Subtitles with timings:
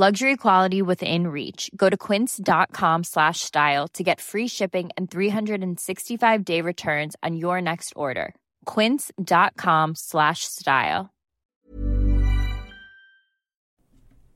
[0.00, 1.70] Luxury quality within reach.
[1.76, 7.60] Go to quince.com slash style to get free shipping and 365 day returns on your
[7.60, 8.34] next order.
[8.64, 11.10] Quince.com slash style.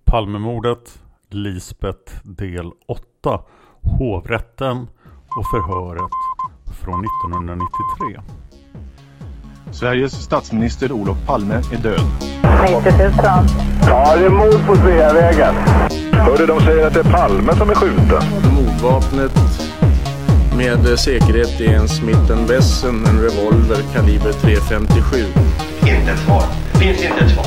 [0.04, 0.98] Palmemordet,
[1.30, 3.42] Lisbeth del 8,
[3.98, 4.88] hovrätten
[5.36, 6.12] och förhöret
[6.82, 8.20] från 1993.
[9.72, 12.00] Sveriges statsminister Olof Palme är död.
[12.84, 13.73] 90 000.
[13.86, 15.54] Ja, det är mord på Sveavägen.
[16.12, 18.22] Hörde de säger att det är Palme som är skjuten.
[18.54, 19.32] Mordvapnet
[20.56, 25.24] med säkerhet är en Smith Wesson, en revolver kaliber .357.
[25.80, 26.42] Inte ett svar.
[26.80, 27.44] Finns inte ett svar.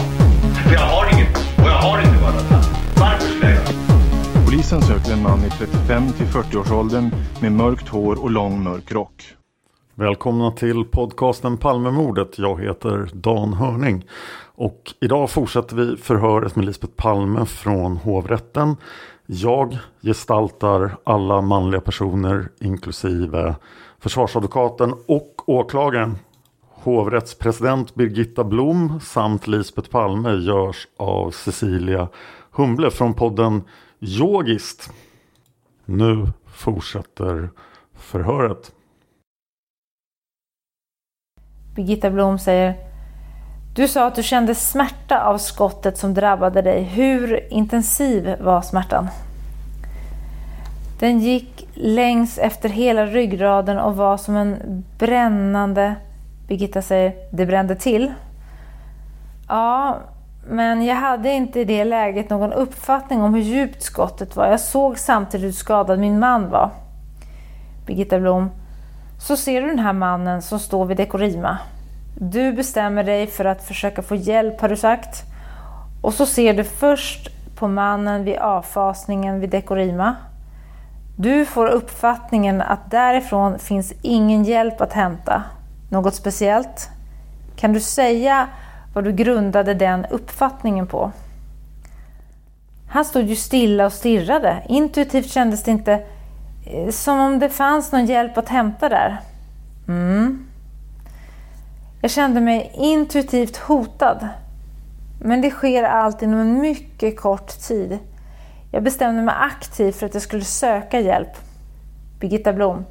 [0.64, 1.38] För jag har inget.
[1.38, 2.52] Och jag har inte varit
[2.96, 8.32] Varför skulle jag Polisen söker en man i 35 till 40-årsåldern med mörkt hår och
[8.32, 9.24] lång mörk rock.
[9.96, 12.40] Välkomna till podcasten Palmemordet.
[12.40, 14.06] Jag heter Dan Hörning.
[14.58, 18.76] Och idag fortsätter vi förhöret med Lisbeth Palme från hovrätten.
[19.26, 23.56] Jag gestaltar alla manliga personer inklusive
[24.00, 26.18] försvarsadvokaten och åklagaren.
[26.70, 32.10] Hovrättspresident Birgitta Blom samt Lisbeth Palme görs av Cecilia
[32.52, 33.64] Humble från podden
[34.00, 34.92] Yogist.
[35.86, 37.50] Nu fortsätter
[37.94, 38.72] förhöret.
[41.76, 42.87] Birgitta Blom säger
[43.78, 46.84] du sa att du kände smärta av skottet som drabbade dig.
[46.84, 49.08] Hur intensiv var smärtan?
[51.00, 55.96] Den gick längs efter hela ryggraden och var som en brännande...
[56.48, 58.14] Birgitta säger det brände till.
[59.48, 59.98] Ja,
[60.48, 64.48] men jag hade inte i det läget någon uppfattning om hur djupt skottet var.
[64.48, 66.70] Jag såg samtidigt hur skadad min man var.
[67.86, 68.50] Birgitta Blom
[69.20, 71.58] så ser du den här mannen som står vid Dekorima.
[72.20, 75.24] Du bestämmer dig för att försöka få hjälp har du sagt.
[76.02, 80.16] Och så ser du först på mannen vid avfasningen vid Dekorima.
[81.18, 85.44] Du får uppfattningen att därifrån finns ingen hjälp att hämta.
[85.90, 86.90] Något speciellt?
[87.56, 88.48] Kan du säga
[88.94, 91.12] vad du grundade den uppfattningen på?
[92.90, 94.64] Han stod ju stilla och stirrade.
[94.70, 95.94] Intuitivt kändes det inte
[96.66, 99.18] eh, som om det fanns någon hjälp att hämta där.
[99.88, 100.47] Mm.
[102.08, 104.28] Jag kände mig intuitivt hotad.
[105.22, 108.00] Men det sker allt inom en mycket kort tid.
[108.72, 111.30] Jag bestämde mig aktivt för att jag skulle söka hjälp.
[112.20, 112.86] Birgitta Blom.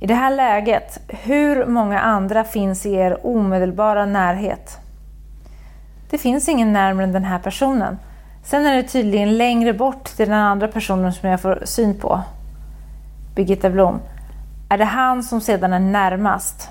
[0.00, 4.78] I det här läget, hur många andra finns i er omedelbara närhet?
[6.10, 7.98] Det finns ingen närmare än den här personen.
[8.44, 12.20] Sen är det tydligen längre bort till den andra personen som jag får syn på.
[13.34, 14.00] Birgitta Blom.
[14.68, 16.70] Är det han som sedan är närmast?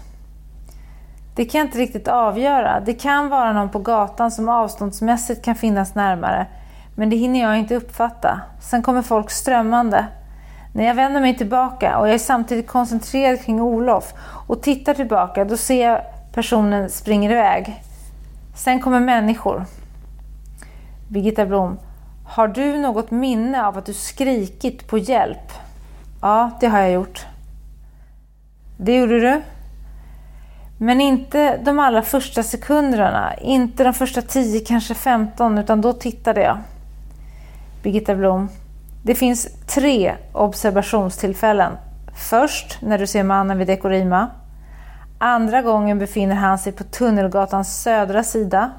[1.35, 2.79] Det kan jag inte riktigt avgöra.
[2.79, 6.47] Det kan vara någon på gatan som avståndsmässigt kan finnas närmare.
[6.95, 8.41] Men det hinner jag inte uppfatta.
[8.61, 10.05] Sen kommer folk strömmande.
[10.73, 14.13] När jag vänder mig tillbaka och jag är samtidigt koncentrerad kring Olof
[14.47, 16.01] och tittar tillbaka, då ser jag
[16.33, 17.83] personen springer iväg.
[18.55, 19.65] Sen kommer människor.
[21.09, 21.79] Birgitta Blom.
[22.27, 25.51] Har du något minne av att du skrikit på hjälp?
[26.21, 27.25] Ja, det har jag gjort.
[28.77, 29.41] Det gjorde du?
[30.83, 36.41] Men inte de allra första sekunderna, inte de första 10, kanske 15, utan då tittade
[36.41, 36.57] jag.
[37.83, 38.49] Birgitta Blom.
[39.03, 41.73] Det finns tre observationstillfällen.
[42.15, 44.29] Först när du ser mannen vid Dekorima.
[45.17, 48.71] Andra gången befinner han sig på Tunnelgatans södra sida.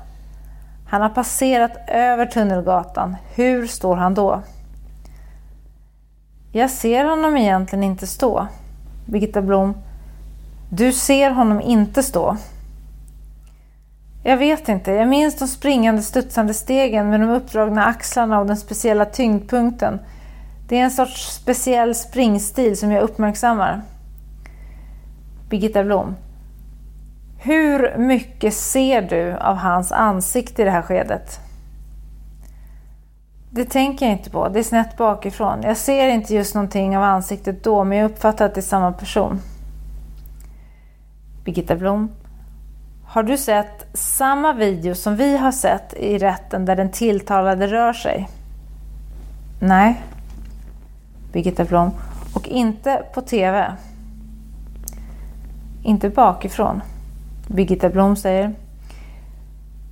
[0.88, 3.16] Han har passerat över Tunnelgatan.
[3.34, 4.42] Hur står han då?
[6.52, 8.46] Jag ser honom egentligen inte stå.
[9.06, 9.74] Birgitta Blom.
[10.74, 12.36] Du ser honom inte stå.
[14.22, 14.92] Jag vet inte.
[14.92, 20.00] Jag minns de springande studsande stegen med de uppdragna axlarna och den speciella tyngdpunkten.
[20.68, 23.82] Det är en sorts speciell springstil som jag uppmärksammar.
[25.48, 26.16] Birgitta Blom.
[27.38, 31.40] Hur mycket ser du av hans ansikte i det här skedet?
[33.50, 34.48] Det tänker jag inte på.
[34.48, 35.62] Det är snett bakifrån.
[35.62, 38.92] Jag ser inte just någonting av ansiktet då, men jag uppfattar att det är samma
[38.92, 39.40] person.
[41.44, 42.10] Birgitta Blom.
[43.04, 47.92] Har du sett samma video som vi har sett i rätten där den tilltalade rör
[47.92, 48.28] sig?
[49.60, 50.02] Nej.
[51.32, 51.90] Birgitta Blom.
[52.34, 53.72] Och inte på TV?
[55.82, 56.82] Inte bakifrån?
[57.46, 58.54] Birgitta Blom säger.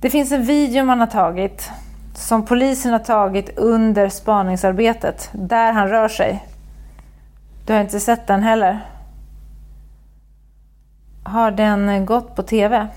[0.01, 1.71] Det finns en video man har tagit
[2.13, 6.45] som polisen har tagit under spaningsarbetet där han rör sig.
[7.65, 8.79] Du har inte sett den heller?
[11.23, 12.87] Har den eh, gått på TV?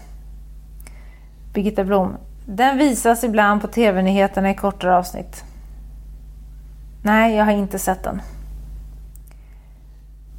[1.55, 2.17] Birgitta Blom.
[2.47, 5.45] Den visas ibland på TV-nyheterna i kortare avsnitt.
[7.03, 8.23] Nej, jag har inte sett den.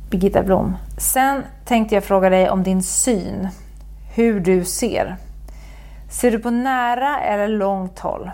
[0.09, 0.77] Birgitta Blom.
[0.97, 3.47] Sen tänkte jag fråga dig om din syn.
[4.15, 5.17] Hur du ser.
[6.09, 8.31] Ser du på nära eller långt håll?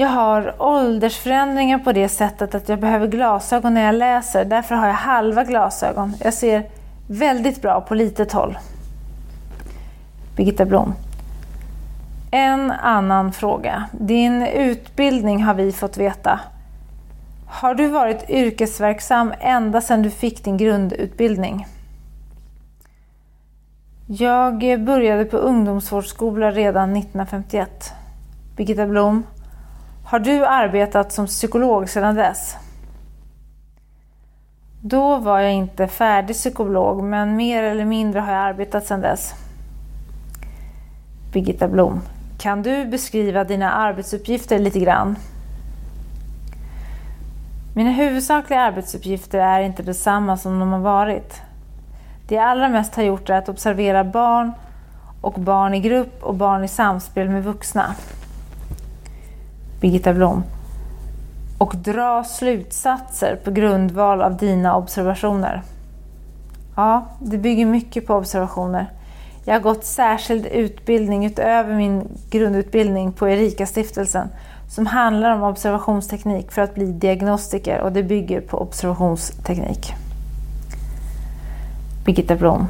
[0.00, 4.44] Jag har åldersförändringar på det sättet att jag behöver glasögon när jag läser.
[4.44, 6.14] Därför har jag halva glasögon.
[6.24, 6.66] Jag ser
[7.06, 8.58] väldigt bra på litet håll.
[10.36, 10.94] Birgitta Blom.
[12.30, 13.84] En annan fråga.
[13.92, 16.40] Din utbildning har vi fått veta.
[17.46, 21.66] Har du varit yrkesverksam ända sedan du fick din grundutbildning?
[24.06, 27.92] Jag började på ungdomsvårdsskola redan 1951.
[28.56, 29.24] Birgitta Blom.
[30.10, 32.56] Har du arbetat som psykolog sedan dess?
[34.80, 39.34] Då var jag inte färdig psykolog, men mer eller mindre har jag arbetat sedan dess.
[41.32, 42.00] Birgitta Blom.
[42.38, 45.16] Kan du beskriva dina arbetsuppgifter lite grann?
[47.74, 51.42] Mina huvudsakliga arbetsuppgifter är inte detsamma som de har varit.
[52.28, 54.52] Det jag allra mest har gjort är att observera barn
[55.20, 57.94] och barn i grupp och barn i samspel med vuxna.
[59.80, 60.42] Birgitta Blom.
[61.58, 65.62] Och dra slutsatser på grundval av dina observationer.
[66.76, 68.86] Ja, det bygger mycket på observationer.
[69.44, 74.28] Jag har gått särskild utbildning utöver min grundutbildning på Erika-stiftelsen
[74.68, 79.92] som handlar om observationsteknik för att bli diagnostiker och det bygger på observationsteknik.
[82.04, 82.66] Birgitta Blom.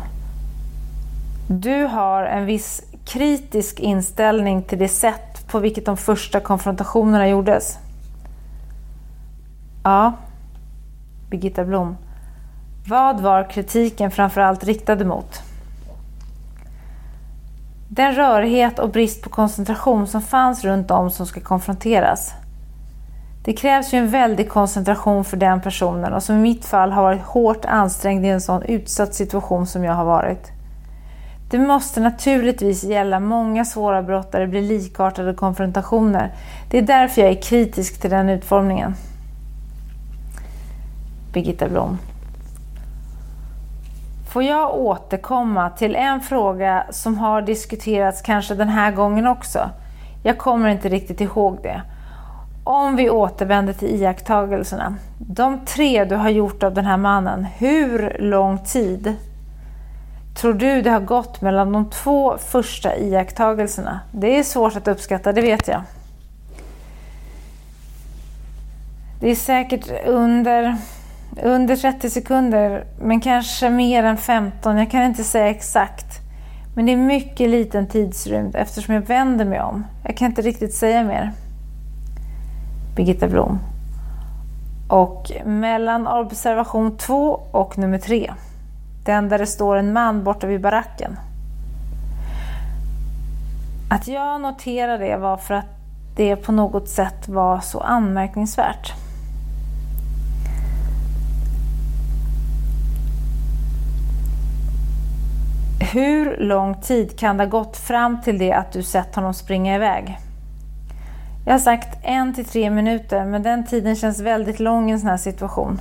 [1.49, 7.79] Du har en viss kritisk inställning till det sätt på vilket de första konfrontationerna gjordes.
[9.85, 10.13] Ja,
[11.31, 11.97] Birgitta Blom.
[12.89, 15.41] Vad var kritiken framförallt riktad mot?
[17.89, 22.33] Den rörighet och brist på koncentration som fanns runt om som ska konfronteras.
[23.45, 27.03] Det krävs ju en väldig koncentration för den personen och som i mitt fall har
[27.03, 30.53] varit hårt ansträngd i en sån utsatt situation som jag har varit.
[31.51, 36.33] Det måste naturligtvis gälla många svåra brott där det blir likartade konfrontationer.
[36.71, 38.95] Det är därför jag är kritisk till den utformningen.
[41.33, 41.99] Birgitta Blom.
[44.33, 49.71] Får jag återkomma till en fråga som har diskuterats kanske den här gången också?
[50.23, 51.83] Jag kommer inte riktigt ihåg det.
[52.65, 54.97] Om vi återvänder till iakttagelserna.
[55.19, 59.17] De tre du har gjort av den här mannen, hur lång tid
[60.39, 64.01] tror du det har gått mellan de två första iakttagelserna?
[64.13, 65.83] Det är svårt att uppskatta, det vet jag.
[69.21, 70.77] Det är säkert under
[71.43, 74.79] under 30 sekunder, men kanske mer än 15.
[74.79, 76.21] Jag kan inte säga exakt.
[76.75, 79.87] Men det är mycket liten tidsrymd eftersom jag vänder mig om.
[80.05, 81.33] Jag kan inte riktigt säga mer.
[82.97, 83.59] Birgitta Blom.
[84.89, 88.33] Och mellan observation 2 och nummer 3.
[89.09, 91.19] Den där det står en man borta vid baracken.
[93.91, 95.67] Att jag noterade det var för att
[96.17, 98.93] det på något sätt var så anmärkningsvärt.
[105.93, 109.75] Hur lång tid kan det ha gått fram till det att du sett honom springa
[109.75, 110.19] iväg?
[111.47, 115.01] Jag har sagt en till tre minuter, men den tiden känns väldigt lång i en
[115.01, 115.81] sån här situation.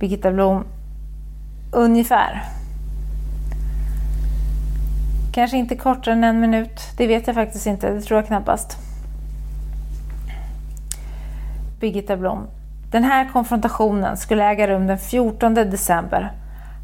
[0.00, 0.64] Birgitta Blom.
[1.72, 2.42] Ungefär.
[5.32, 6.80] Kanske inte kortare än en minut.
[6.96, 7.90] Det vet jag faktiskt inte.
[7.90, 8.76] Det tror jag knappast.
[11.80, 12.46] Birgitta Blom.
[12.90, 16.32] Den här konfrontationen skulle äga rum den 14 december.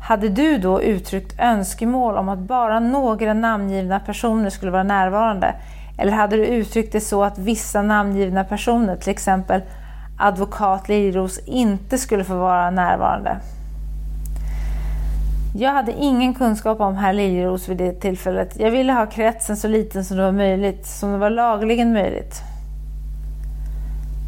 [0.02, 5.54] Hade du då uttryckt önskemål om att bara några namngivna personer skulle vara närvarande?
[5.98, 9.62] Eller hade du uttryckt det så att vissa namngivna personer, till exempel
[10.18, 13.36] advokat Liljeros, inte skulle få vara närvarande?
[15.58, 18.60] Jag hade ingen kunskap om herr Liljeros vid det tillfället.
[18.60, 22.42] Jag ville ha kretsen så liten som det var möjligt, som det var lagligen möjligt.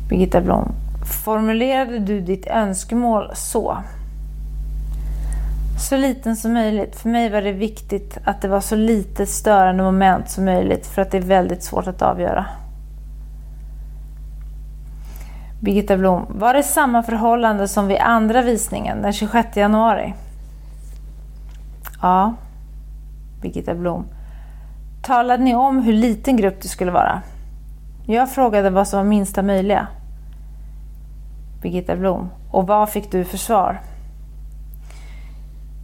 [0.08, 0.72] Birgitta Blom.
[1.24, 3.76] Formulerade du ditt önskemål så?
[5.88, 6.96] Så liten som möjligt.
[6.96, 11.02] För mig var det viktigt att det var så lite störande moment som möjligt för
[11.02, 12.46] att det är väldigt svårt att avgöra.
[15.60, 16.26] Birgitta Blom.
[16.28, 20.14] Var det samma förhållande som vid andra visningen den 26 januari?
[22.02, 22.34] Ja.
[23.40, 24.04] Birgitta Blom.
[25.02, 27.22] Talade ni om hur liten grupp det skulle vara?
[28.06, 29.86] Jag frågade vad som var minsta möjliga.
[31.62, 32.30] Birgitta Blom.
[32.50, 33.80] Och vad fick du för svar?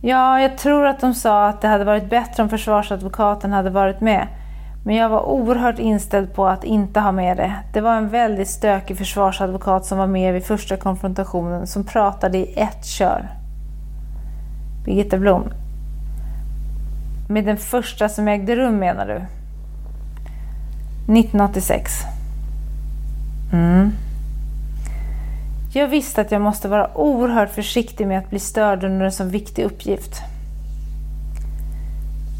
[0.03, 4.01] Ja, jag tror att de sa att det hade varit bättre om försvarsadvokaten hade varit
[4.01, 4.29] med.
[4.85, 7.53] Men jag var oerhört inställd på att inte ha med det.
[7.73, 12.61] Det var en väldigt stökig försvarsadvokat som var med vid första konfrontationen som pratade i
[12.61, 13.29] ett kör.
[14.85, 15.45] Birgitta Blom.
[17.35, 19.15] Med den första som ägde rum menar du?
[21.13, 21.93] 1986.
[23.53, 23.93] Mm.
[25.73, 29.25] Jag visste att jag måste vara oerhört försiktig med att bli störd under en så
[29.25, 30.23] viktig uppgift.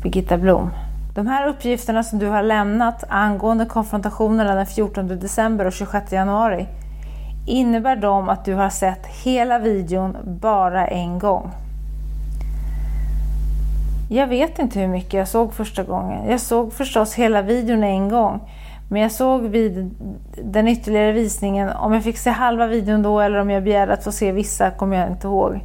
[0.03, 0.71] Birgitta Blom.
[1.15, 6.67] De här uppgifterna som du har lämnat angående konfrontationerna den 14 december och 26 januari,
[7.47, 11.64] innebär de att du har sett hela videon bara en gång?
[14.09, 16.31] Jag vet inte hur mycket jag såg första gången.
[16.31, 18.41] Jag såg förstås hela videon en gång.
[18.91, 19.91] Men jag såg vid
[20.45, 24.05] den ytterligare visningen, om jag fick se halva videon då eller om jag begärde att
[24.05, 25.61] få se vissa kommer jag inte ihåg.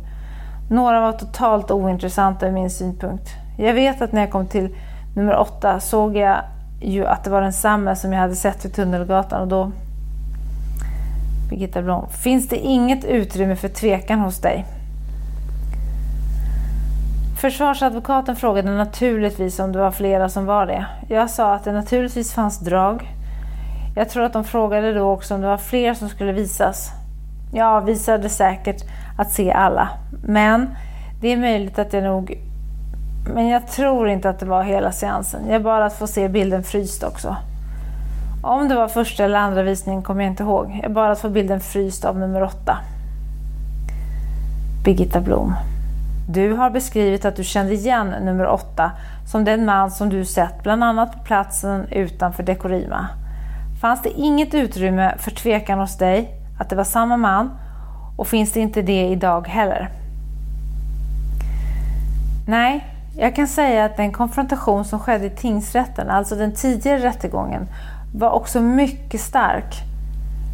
[0.70, 3.30] Några var totalt ointressanta ur min synpunkt.
[3.58, 4.76] Jag vet att när jag kom till
[5.16, 6.38] nummer åtta såg jag
[6.82, 9.72] ju att det var densamma som jag hade sett vid Tunnelgatan och då...
[11.50, 12.10] Birgitta Blom.
[12.10, 14.66] Finns det inget utrymme för tvekan hos dig?
[17.40, 20.86] Försvarsadvokaten frågade naturligtvis om det var flera som var det.
[21.08, 23.16] Jag sa att det naturligtvis fanns drag.
[23.96, 26.92] Jag tror att de frågade då också om det var fler som skulle visas.
[27.54, 28.84] Jag avvisade säkert
[29.18, 29.90] att se alla.
[30.24, 30.76] Men
[31.22, 32.40] det är möjligt att jag nog...
[33.34, 35.42] Men jag tror inte att det var hela seansen.
[35.50, 37.36] Jag bad att få se bilden fryst också.
[38.44, 40.80] Om det var första eller andra visningen kommer jag inte ihåg.
[40.84, 42.78] Jag bad att få bilden fryst av nummer åtta.
[44.86, 45.56] Birgitta Blom.
[46.32, 48.92] Du har beskrivit att du kände igen nummer åtta
[49.26, 53.08] som den man som du sett bland annat på platsen utanför Dekorima.
[53.82, 57.50] Fanns det inget utrymme för tvekan hos dig att det var samma man
[58.18, 59.90] och finns det inte det idag heller?
[62.48, 62.86] Nej,
[63.18, 67.68] jag kan säga att den konfrontation som skedde i tingsrätten, alltså den tidigare rättegången,
[68.16, 69.89] var också mycket stark.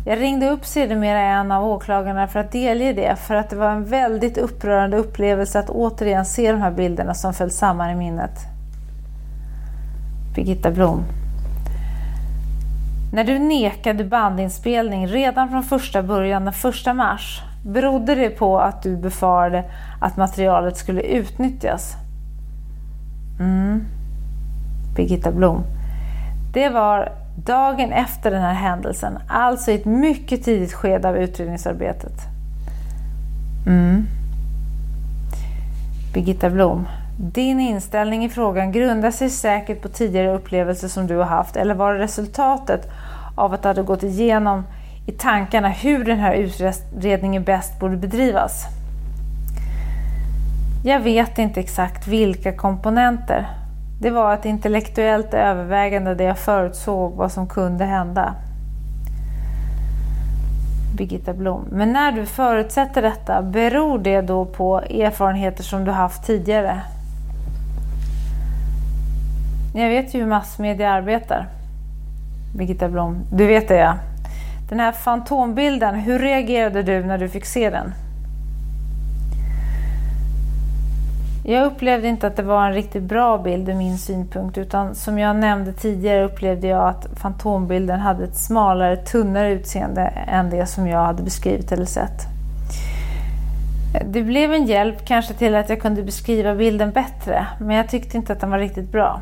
[0.08, 3.70] Jag ringde upp sedermera en av åklagarna för att delge det, för att det var
[3.70, 8.40] en väldigt upprörande upplevelse att återigen se de här bilderna som föll samman i minnet.
[10.36, 11.04] Birgitta Blom.
[13.14, 16.54] När du nekade bandinspelning redan från första början den
[16.88, 19.64] 1 mars, berodde det på att du befarade
[20.02, 21.96] att materialet skulle utnyttjas?
[23.40, 23.84] Mm.
[24.96, 25.64] Birgitta Blom.
[26.54, 32.14] Det var dagen efter den här händelsen, alltså i ett mycket tidigt skede av utredningsarbetet.
[33.68, 34.08] Mm.
[36.14, 36.88] Birgitta Blom.
[37.18, 41.76] Din inställning i frågan grundar sig säkert på tidigare upplevelser som du har haft eller
[41.76, 42.92] var det resultatet
[43.36, 44.64] av att du hade gått igenom
[45.08, 48.66] i tankarna hur den här utredningen bäst borde bedrivas?
[50.84, 53.48] Jag vet inte exakt vilka komponenter
[54.00, 58.36] det var ett intellektuellt övervägande där jag förutsåg vad som kunde hända.
[60.98, 61.68] Birgitta Blom.
[61.72, 66.82] Men när du förutsätter detta, beror det då på erfarenheter som du haft tidigare?
[69.76, 71.48] Jag vet ju hur massmedia arbetar.
[72.58, 73.18] Birgitta Blom.
[73.32, 73.98] Du vet det ja.
[74.70, 77.94] Den här fantombilden, hur reagerade du när du fick se den?
[81.48, 85.20] Jag upplevde inte att det var en riktigt bra bild ur min synpunkt utan som
[85.20, 90.88] jag nämnde tidigare upplevde jag att fantombilden hade ett smalare, tunnare utseende än det som
[90.88, 92.22] jag hade beskrivit eller sett.
[94.06, 98.18] Det blev en hjälp kanske till att jag kunde beskriva bilden bättre, men jag tyckte
[98.18, 99.22] inte att den var riktigt bra.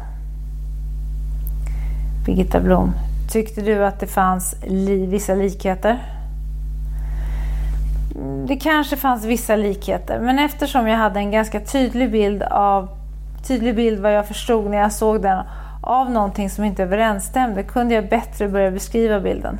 [2.25, 2.91] Birgitta Blom,
[3.31, 5.99] tyckte du att det fanns li vissa likheter?
[8.15, 8.45] Mm.
[8.48, 12.89] Det kanske fanns vissa likheter, men eftersom jag hade en ganska tydlig bild av
[13.48, 15.43] tydlig bild vad jag förstod när jag såg den
[15.81, 19.57] av någonting som inte överensstämde kunde jag bättre börja beskriva bilden.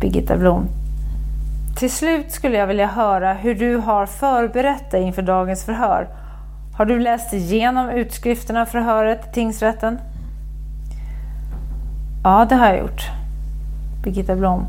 [0.00, 0.68] Birgitta Blom.
[1.78, 6.08] Till slut skulle jag vilja höra hur du har förberett dig inför dagens förhör.
[6.76, 9.98] Har du läst igenom utskrifterna av förhöret i tingsrätten?
[12.24, 13.02] Ja, det har jag gjort.
[14.04, 14.66] Birgitta Blom.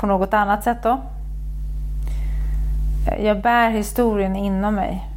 [0.00, 1.00] På något annat sätt då?
[3.18, 5.10] Jag bär historien inom mig.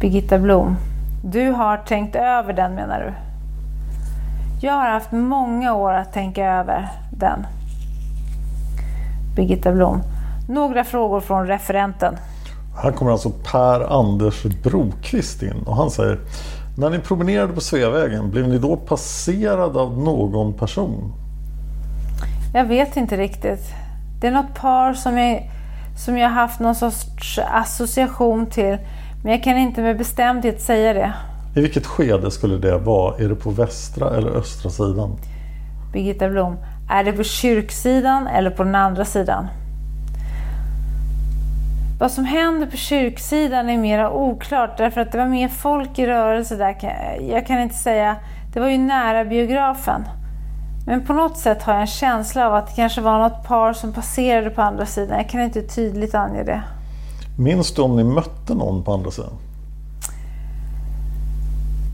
[0.00, 0.76] Birgitta Blom.
[1.24, 3.12] Du har tänkt över den menar du?
[4.66, 7.46] Jag har haft många år att tänka över den.
[9.36, 10.02] Birgitta Blom.
[10.48, 12.16] Några frågor från referenten.
[12.82, 16.18] Här kommer alltså Per Anders Brokvist in och han säger
[16.78, 21.23] När ni promenerade på Sveavägen, blev ni då passerad av någon person?
[22.56, 23.60] Jag vet inte riktigt.
[24.20, 25.50] Det är något par som jag,
[25.96, 28.78] som jag haft någon sorts association till.
[29.22, 31.12] Men jag kan inte med bestämdhet säga det.
[31.56, 33.16] I vilket skede skulle det vara?
[33.18, 35.16] Är det på västra eller östra sidan?
[35.92, 36.56] Birgitta Blom.
[36.90, 39.46] Är det på kyrksidan eller på den andra sidan?
[42.00, 46.06] Vad som händer på kyrksidan är mera oklart därför att det var mer folk i
[46.06, 46.76] rörelse där.
[47.30, 48.16] Jag kan inte säga.
[48.52, 50.04] Det var ju nära biografen.
[50.86, 53.72] Men på något sätt har jag en känsla av att det kanske var något par
[53.72, 55.18] som passerade på andra sidan.
[55.18, 56.62] Jag kan inte tydligt ange det.
[57.38, 59.32] Minns du om ni mötte någon på andra sidan?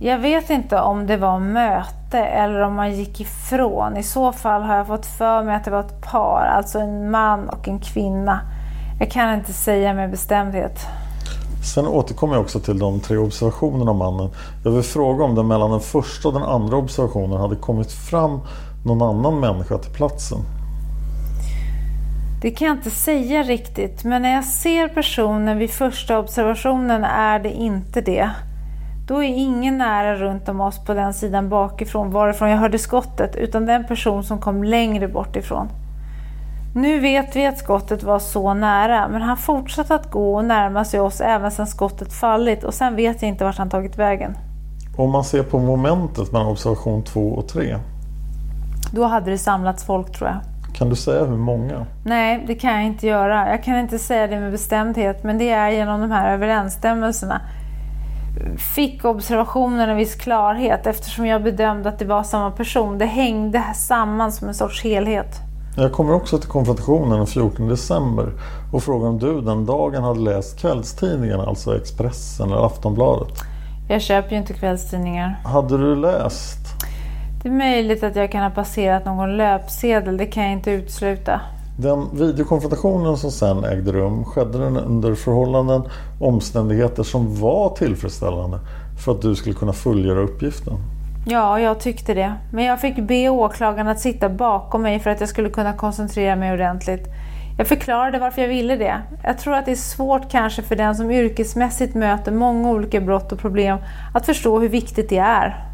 [0.03, 3.97] Jag vet inte om det var möte eller om man gick ifrån.
[3.97, 7.11] I så fall har jag fått för mig att det var ett par, alltså en
[7.11, 8.41] man och en kvinna.
[9.01, 10.87] Jag kan inte säga med bestämdhet.
[11.75, 14.31] Sen återkommer jag också till de tre observationerna av mannen.
[14.65, 18.41] Jag vill fråga om det mellan den första och den andra observationen hade kommit fram
[18.85, 20.39] någon annan människa till platsen.
[22.43, 27.39] Det kan jag inte säga riktigt, men när jag ser personen vid första observationen är
[27.39, 28.31] det inte det.
[29.09, 33.37] Då är ingen nära runt om oss på den sidan bakifrån varifrån jag hörde skottet,
[33.37, 35.69] utan den person som kom längre bort ifrån.
[36.75, 40.85] Nu vet vi att skottet var så nära, men han fortsatte att gå och närma
[40.85, 44.37] sig oss även sedan skottet fallit och sen vet jag inte vart han tagit vägen.
[44.97, 47.77] Om man ser på momentet mellan observation 2 och 3?
[48.93, 50.39] Då hade det samlats folk tror jag.
[50.75, 51.87] Kan du säga hur många?
[52.05, 53.51] Nej, det kan jag inte göra.
[53.51, 57.41] Jag kan inte säga det med bestämdhet, men det är genom de här överensstämmelserna.
[58.75, 62.99] Fick observationen en viss klarhet eftersom jag bedömde att det var samma person.
[62.99, 65.37] Det hängde samman som en sorts helhet.
[65.77, 68.33] Jag kommer också till konfrontationen den 14 december
[68.73, 73.39] och frågar om du den dagen hade läst kvällstidningen, alltså Expressen eller Aftonbladet.
[73.89, 75.41] Jag köper ju inte kvällstidningar.
[75.45, 76.60] Hade du läst?
[77.43, 81.41] Det är möjligt att jag kan ha passerat någon löpsedel, det kan jag inte utesluta.
[81.77, 85.83] Den videokonfrontationen som sen ägde rum, skedde den under förhållanden
[86.21, 88.59] och omständigheter som var tillfredsställande
[89.05, 90.75] för att du skulle kunna fullgöra uppgiften?
[91.27, 92.35] Ja, jag tyckte det.
[92.53, 96.37] Men jag fick be åklagaren att sitta bakom mig för att jag skulle kunna koncentrera
[96.37, 97.07] mig ordentligt.
[97.59, 99.03] Jag förklarade varför jag ville det.
[99.25, 103.33] Jag tror att det är svårt kanske för den som yrkesmässigt möter många olika brott
[103.33, 103.79] och problem
[104.15, 105.70] att förstå hur viktigt det är.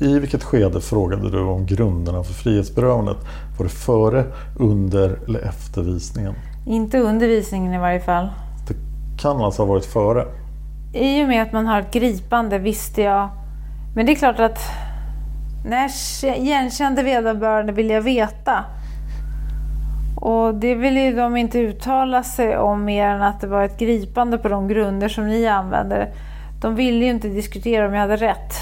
[0.00, 3.16] I vilket skede frågade du om grunderna för frihetsberövandet?
[3.58, 4.24] Var det före,
[4.58, 6.34] under eller efter visningen?
[6.66, 8.28] Inte under visningen i varje fall.
[8.68, 8.74] Det
[9.22, 10.26] kan alltså ha varit före?
[10.94, 13.28] I och med att man har ett gripande visste jag.
[13.94, 14.58] Men det är klart att
[15.66, 15.90] när
[16.22, 18.64] jag igenkände vederbörande vill jag veta.
[20.16, 23.78] Och det vill ju de inte uttala sig om mer än att det var ett
[23.78, 26.12] gripande på de grunder som ni använder.
[26.60, 28.54] De ville ju inte diskutera om jag hade rätt.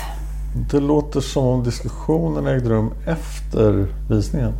[0.70, 4.52] Det låter som om diskussionen ägde rum efter visningen.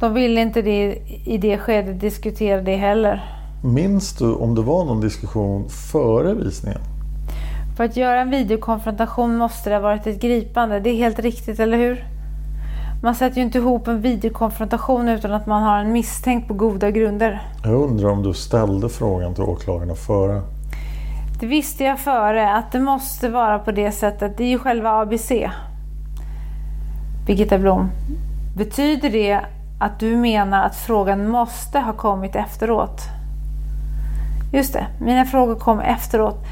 [0.00, 3.24] De ville inte det, i det skedet diskutera det heller.
[3.64, 6.80] Minns du om det var någon diskussion före visningen?
[7.76, 10.80] För att göra en videokonfrontation måste det ha varit ett gripande.
[10.80, 12.04] Det är helt riktigt, eller hur?
[13.02, 16.90] Man sätter ju inte ihop en videokonfrontation utan att man har en misstänkt på goda
[16.90, 17.42] grunder.
[17.64, 20.42] Jag undrar om du ställde frågan till åklagarna före?
[21.40, 24.36] Det visste jag före, att det måste vara på det sättet.
[24.36, 25.32] Det är ju själva ABC.
[27.26, 27.90] Birgitta Blom,
[28.56, 29.40] betyder det
[29.80, 33.02] att du menar att frågan måste ha kommit efteråt?
[34.52, 36.44] Just det, mina frågor kom efteråt.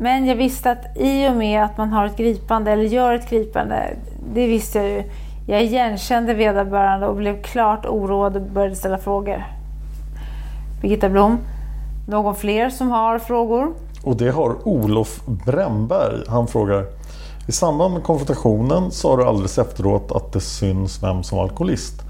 [0.00, 3.30] Men jag visste att i och med att man har ett gripande, eller gör ett
[3.30, 3.96] gripande,
[4.34, 5.02] det visste jag ju.
[5.46, 9.44] Jag igenkände vederbörande och blev klart oroad och började ställa frågor.
[10.82, 11.38] Birgitta Blom.
[12.08, 13.72] Någon fler som har frågor?
[14.04, 16.24] Och det har Olof Brännberg.
[16.28, 16.86] Han frågar
[17.48, 22.02] I samband med konfrontationen sa du alldeles efteråt att det syns vem som var alkoholist.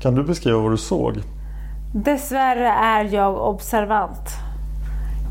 [0.00, 1.14] Kan du beskriva vad du såg?
[1.94, 4.30] Dessvärre är jag observant.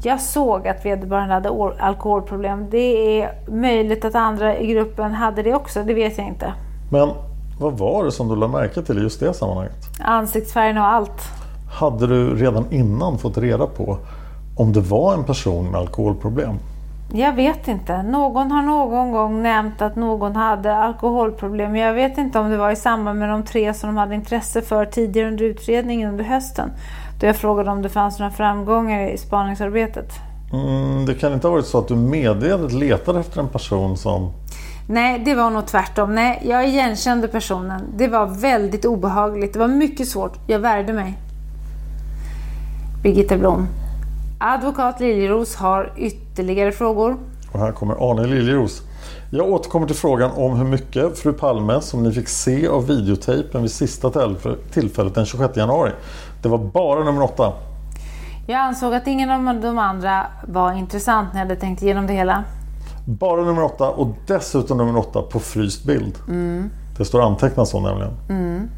[0.04, 1.50] Jag såg att vederbörande hade
[1.80, 2.70] alkoholproblem.
[2.70, 6.54] Det är möjligt att andra i gruppen hade det också, det vet jag inte.
[6.92, 7.10] Men
[7.60, 9.76] vad var det som du lade märke till i just det sammanhanget?
[10.00, 11.22] Ansiktsfärgen och allt.
[11.72, 13.98] Hade du redan innan fått reda på
[14.56, 16.60] om det var en person med alkoholproblem?
[17.14, 18.04] Jag vet inte.
[18.04, 21.76] Någon har någon gång nämnt att någon hade alkoholproblem.
[21.76, 24.62] Jag vet inte om det var i samband med de tre som de hade intresse
[24.62, 26.72] för tidigare under utredningen under hösten.
[27.20, 30.14] Då jag frågade om det fanns några framgångar i spaningsarbetet.
[30.54, 34.32] Mm, det kan inte ha varit så att du medvetet letade efter en person som...
[34.88, 36.16] Nej, det var nog tvärtom.
[36.16, 37.82] Nej, jag igenkände personen.
[37.98, 39.54] Det var väldigt obehagligt.
[39.54, 40.34] Det var mycket svårt.
[40.48, 41.18] Jag värde mig.
[43.04, 43.68] Birgitta Blom.
[44.40, 47.18] Advokat Liljeros har ytterligare frågor.
[47.52, 48.82] Och här kommer Arne Liljeros.
[49.32, 53.62] Jag återkommer till frågan om hur mycket fru Palme som ni fick se av videotejpen
[53.62, 54.12] vid sista
[54.72, 55.92] tillfället den 26 januari.
[56.42, 57.54] Det var bara nummer åtta.
[58.48, 62.14] Jag ansåg att ingen av de andra var intressant när jag hade tänkt igenom det
[62.14, 62.44] hela.
[63.06, 66.14] Bara nummer åtta och dessutom nummer åtta på fryst bild.
[66.28, 66.70] Mm.
[66.98, 68.14] Det står antecknat så nämligen.
[68.30, 68.70] Mm.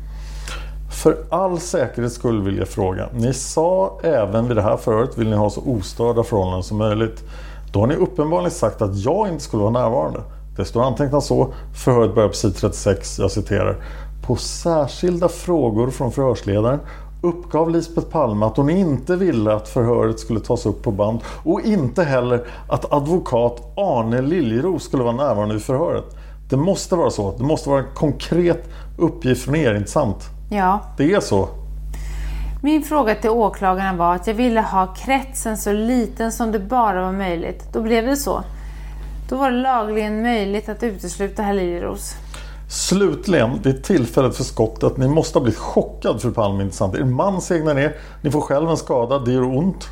[0.98, 3.10] För all säkerhets skull vill jag fråga.
[3.14, 7.24] Ni sa även vid det här förhöret vill ni ha så ostörda förhållanden som möjligt.
[7.72, 10.20] Då har ni uppenbarligen sagt att jag inte skulle vara närvarande.
[10.56, 11.54] Det står antecknat så.
[11.84, 13.20] Förhöret börjar på sid 36.
[13.20, 13.76] Jag citerar.
[14.28, 16.80] På särskilda frågor från förhörsledaren
[17.22, 21.62] uppgav Lisbeth Palme att hon inte ville att förhöret skulle tas upp på band och
[21.62, 26.06] inte heller att advokat Arne Liljeros skulle vara närvarande vid förhöret.
[26.50, 27.34] Det måste vara så.
[27.38, 30.30] Det måste vara en konkret uppgift från er, inte sant?
[30.50, 30.80] Ja.
[30.98, 31.50] Det är så.
[32.62, 37.02] Min fråga till åklagaren var att jag ville ha kretsen så liten som det bara
[37.02, 37.74] var möjligt.
[37.74, 38.44] Då blev det så.
[39.30, 42.16] Då var det lagligen möjligt att utesluta herr Liljeros.
[42.70, 44.98] Slutligen, vid tillfället för skottet.
[44.98, 46.96] Ni måste ha blivit chockad fru Palme, inte sant?
[46.96, 49.88] Er man segnar ner, ni får själv en skada, det gör ont.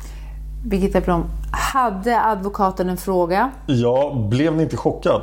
[0.64, 3.50] Birgitta Blom, hade advokaten en fråga?
[3.66, 5.22] Ja, blev ni inte chockad?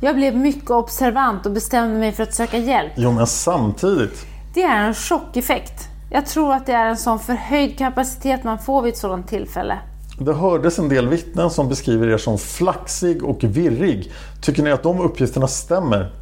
[0.00, 2.92] Jag blev mycket observant och bestämde mig för att söka hjälp.
[2.96, 4.26] Jo, men samtidigt.
[4.54, 5.88] Det är en chockeffekt.
[6.10, 9.78] Jag tror att det är en sån förhöjd kapacitet man får vid ett sådant tillfälle.
[10.18, 14.12] Det hördes en del vittnen som beskriver er som flaxig och virrig.
[14.42, 16.12] Tycker ni att de uppgifterna stämmer?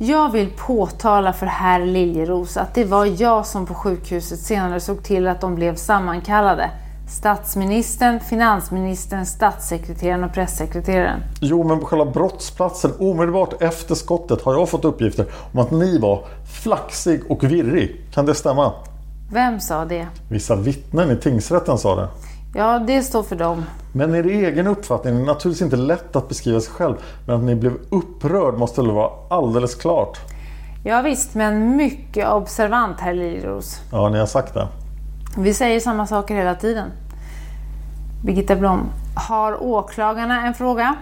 [0.00, 5.02] Jag vill påtala för herr Liljeros att det var jag som på sjukhuset senare såg
[5.02, 6.70] till att de blev sammankallade.
[7.08, 11.20] Statsministern, finansministern, statssekreteraren och pressekreteraren.
[11.40, 15.98] Jo, men på själva brottsplatsen omedelbart efter skottet har jag fått uppgifter om att ni
[15.98, 16.24] var
[16.62, 18.00] flaxig och virrig.
[18.14, 18.72] Kan det stämma?
[19.32, 20.06] Vem sa det?
[20.28, 22.08] Vissa vittnen i tingsrätten sa det.
[22.54, 23.64] Ja, det står för dem.
[23.92, 26.94] Men er egen uppfattning är naturligtvis inte lätt att beskriva sig själv.
[27.26, 30.18] Men att ni blev upprörd måste väl vara alldeles klart?
[30.84, 33.80] Ja, visst, men mycket observant, herr Liljeros.
[33.92, 34.68] Ja, ni har sagt det.
[35.40, 36.90] Vi säger samma saker hela tiden.
[38.24, 40.96] Birgitta Blom, har åklagarna en fråga?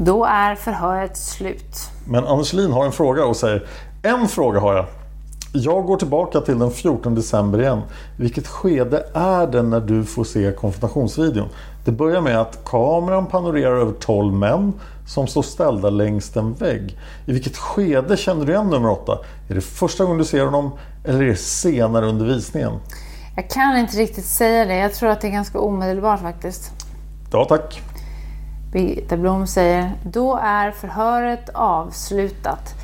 [0.00, 1.76] Då är förhöret slut.
[2.04, 3.66] Men Anders Lin har en fråga och säger
[4.02, 4.86] En fråga har jag.
[5.52, 7.80] Jag går tillbaka till den 14 december igen.
[8.16, 11.48] Vilket skede är det när du får se konfrontationsvideon?
[11.84, 14.72] Det börjar med att kameran panorerar över 12 män
[15.06, 16.98] som står ställda längs en vägg.
[17.26, 19.18] I vilket skede känner du igen nummer 8?
[19.48, 20.70] Är det första gången du ser honom
[21.04, 22.72] eller är det senare under visningen?
[23.36, 24.76] Jag kan inte riktigt säga det.
[24.76, 26.70] Jag tror att det är ganska omedelbart faktiskt.
[27.32, 27.82] Ja, tack.
[28.72, 32.74] Birgitta Blom säger, då är förhöret avslutat.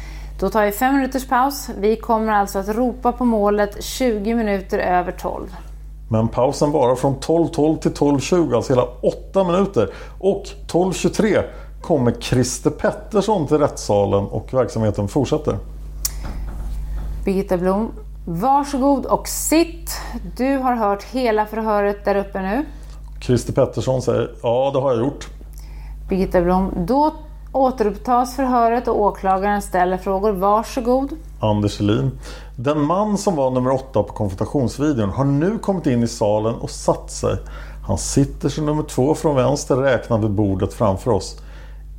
[0.41, 1.71] Då tar vi fem minuters paus.
[1.79, 5.57] Vi kommer alltså att ropa på målet 20 minuter över 12.
[6.09, 9.91] Men pausen varar från 12.12 till 12.20, alltså hela 8 minuter.
[10.19, 11.43] Och 12.23
[11.81, 15.59] kommer Christer Pettersson till rättssalen och verksamheten fortsätter.
[17.25, 17.93] Birgitta Blom,
[18.27, 19.91] varsågod och sitt.
[20.37, 22.65] Du har hört hela förhöret där uppe nu.
[23.21, 25.29] Christer Pettersson säger ja, det har jag gjort.
[26.09, 27.15] Birgitta Blom, då
[27.53, 30.33] återupptas förhöret och åklagaren ställer frågor.
[30.33, 31.11] Varsågod.
[31.41, 32.11] Anders Elin.
[32.57, 36.71] Den man som var nummer åtta på konfrontationsvideon har nu kommit in i salen och
[36.71, 37.37] satt sig.
[37.87, 41.41] Han sitter som nummer två från vänster räknad vid bordet framför oss.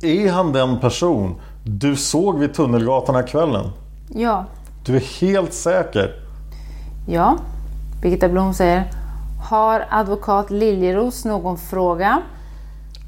[0.02, 3.64] Är han den person du såg vid Tunnelgatan här kvällen?
[4.08, 4.44] Ja.
[4.88, 6.14] Du är helt säker?
[7.08, 7.38] Ja.
[8.02, 8.90] Birgitta Blom säger.
[9.50, 12.22] Har advokat Liljeros någon fråga?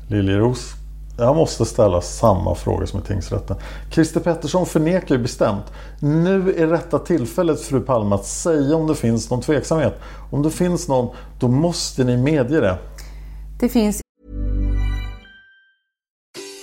[0.08, 0.74] Liljeros.
[1.18, 3.56] Jag måste ställa samma fråga som i tingsrätten.
[3.90, 5.64] Christer Pettersson förnekar ju bestämt.
[6.00, 10.00] Nu är rätta tillfället fru Palme att säga om det finns någon tveksamhet.
[10.30, 12.78] Om det finns någon, då måste ni medge det.
[13.60, 14.00] Det finns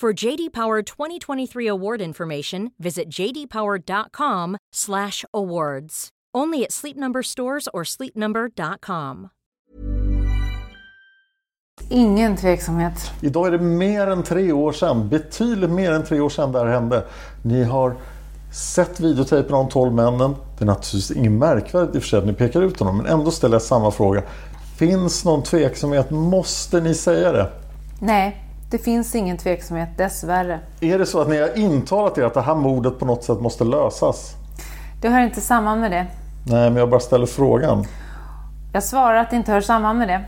[0.00, 6.08] For JD Power 2023 award information, visit jdpower.com/awards.
[6.36, 9.28] Only at Sleep Number stores or sleepnumber.com.
[11.88, 13.12] ingen tveksamhet.
[13.20, 16.58] Idag är det mer än tre år sedan, betydligt mer än tre år sedan det
[16.58, 17.04] här hände.
[17.42, 17.96] Ni har
[18.52, 20.34] sett videotejpen av de 12 männen.
[20.58, 23.06] Det är naturligtvis inget märkvärdigt i och för sig att ni pekar ut honom, men
[23.06, 24.22] ändå ställer jag samma fråga.
[24.76, 26.10] Finns någon tveksamhet?
[26.10, 27.50] Måste ni säga det?
[28.00, 30.60] Nej, det finns ingen tveksamhet, dessvärre.
[30.80, 33.40] Är det så att ni har intalat er att det här mordet på något sätt
[33.40, 34.34] måste lösas?
[35.00, 36.06] Det hör inte samman med det.
[36.46, 37.84] Nej, men jag bara ställer frågan.
[38.72, 40.24] Jag svarar att det inte hör samman med det.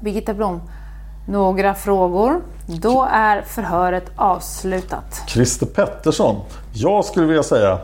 [0.00, 0.60] Birgitta Blom,
[1.28, 2.40] några frågor.
[2.66, 5.22] Då är förhöret avslutat.
[5.26, 6.36] Christer Pettersson.
[6.72, 7.78] Jag skulle vilja säga.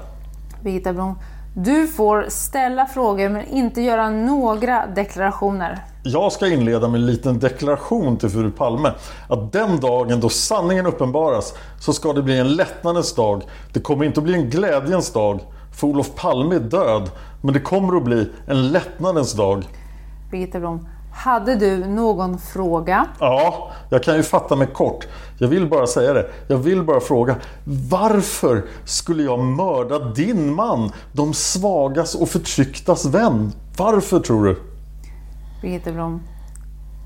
[0.63, 1.19] Birgitta Blom,
[1.57, 5.79] du får ställa frågor men inte göra några deklarationer.
[6.05, 8.93] Jag ska inleda med en liten deklaration till fru Palme.
[9.29, 13.43] Att den dagen då sanningen uppenbaras så ska det bli en lättnadens dag.
[13.73, 15.41] Det kommer inte att bli en glädjens dag.
[15.73, 17.11] För Olof Palme är död.
[17.43, 19.69] Men det kommer att bli en lättnadens dag.
[20.31, 23.07] Birgitta Blom, hade du någon fråga?
[23.21, 25.07] Ja, jag kan ju fatta mig kort.
[25.39, 26.31] Jag vill bara säga det.
[26.49, 27.37] Jag vill bara fråga.
[27.91, 30.93] Varför skulle jag mörda din man?
[31.13, 33.53] De svagas och förtrycktas vän.
[33.77, 34.72] Varför tror du?
[35.63, 36.23] Birgitta Blom.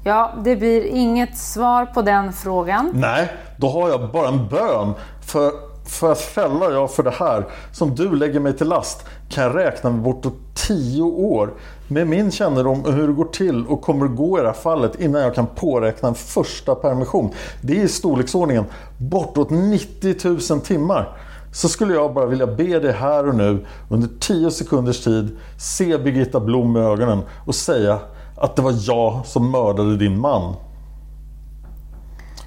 [0.04, 2.90] Ja, det blir inget svar på den frågan.
[2.94, 4.92] Nej, då har jag bara en bön.
[5.20, 5.52] För,
[5.86, 9.56] för att fälla jag för det här som du lägger mig till last kan jag
[9.56, 11.54] räkna med bortåt tio år.
[11.88, 15.00] Med min kännedom om hur det går till och kommer gå i det här fallet
[15.00, 17.30] innan jag kan påräkna en första permission.
[17.60, 18.64] Det är i storleksordningen
[18.98, 21.18] bortåt 90 000 timmar.
[21.52, 25.98] Så skulle jag bara vilja be dig här och nu under 10 sekunders tid se
[25.98, 27.98] Birgitta Blom i ögonen och säga
[28.36, 30.54] att det var jag som mördade din man.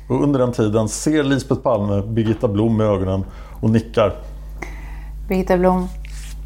[0.09, 3.25] Och under den tiden ser Lisbeth Palme Birgitta Blom i ögonen
[3.61, 4.13] och nickar.
[5.27, 5.87] Birgitta Blom,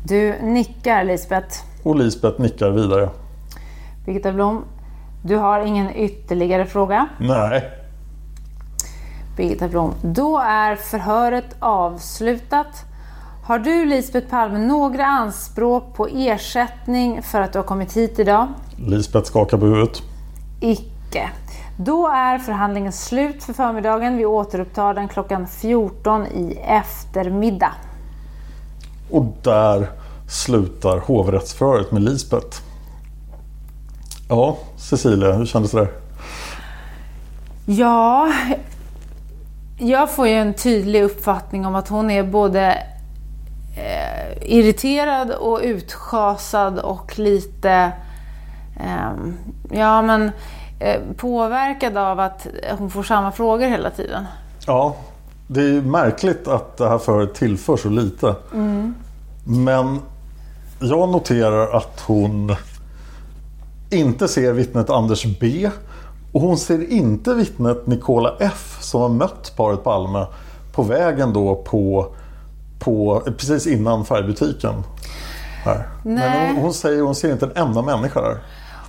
[0.06, 1.58] du nickar Lisbeth.
[1.84, 3.10] Och Lisbeth nickar vidare.
[4.06, 4.64] Birgitta Blom,
[5.22, 7.08] du har ingen ytterligare fråga?
[7.20, 7.70] Nej.
[9.38, 12.86] Birgitta Blom, då är förhöret avslutat.
[13.46, 18.48] Har du Lisbeth Palme några anspråk på ersättning för att du har kommit hit idag?
[18.78, 20.02] Lisbeth skakar på huvudet.
[20.60, 21.30] Icke.
[21.78, 24.18] Då är förhandlingen slut för förmiddagen.
[24.18, 27.72] Vi återupptar den klockan 14 i eftermiddag.
[29.12, 29.88] Och där
[30.28, 32.58] slutar hovrättsförhöret med Lisbeth.
[34.30, 35.92] Ja, Cecilia, hur kändes det där?
[37.66, 38.32] Ja,
[39.80, 42.78] jag får ju en tydlig uppfattning om att hon är både
[43.76, 47.92] eh, irriterad och utschasad och lite
[48.80, 49.12] eh,
[49.72, 50.32] ja, men,
[50.80, 54.26] eh, påverkad av att hon får samma frågor hela tiden.
[54.68, 54.96] Ja,
[55.48, 58.36] det är märkligt att det här förhöret tillför så lite.
[58.54, 58.96] Mm.
[59.44, 60.00] Men
[60.80, 62.56] jag noterar att hon
[63.90, 65.70] inte ser vittnet Anders B
[66.32, 70.26] Och hon ser inte vittnet Nicola F som har mött paret Palme
[70.74, 72.08] på vägen då på,
[72.84, 74.84] på precis innan färgbutiken.
[75.66, 75.88] Här.
[76.04, 76.48] Men Nej.
[76.48, 78.38] hon, hon säger hon ser inte en enda människa där.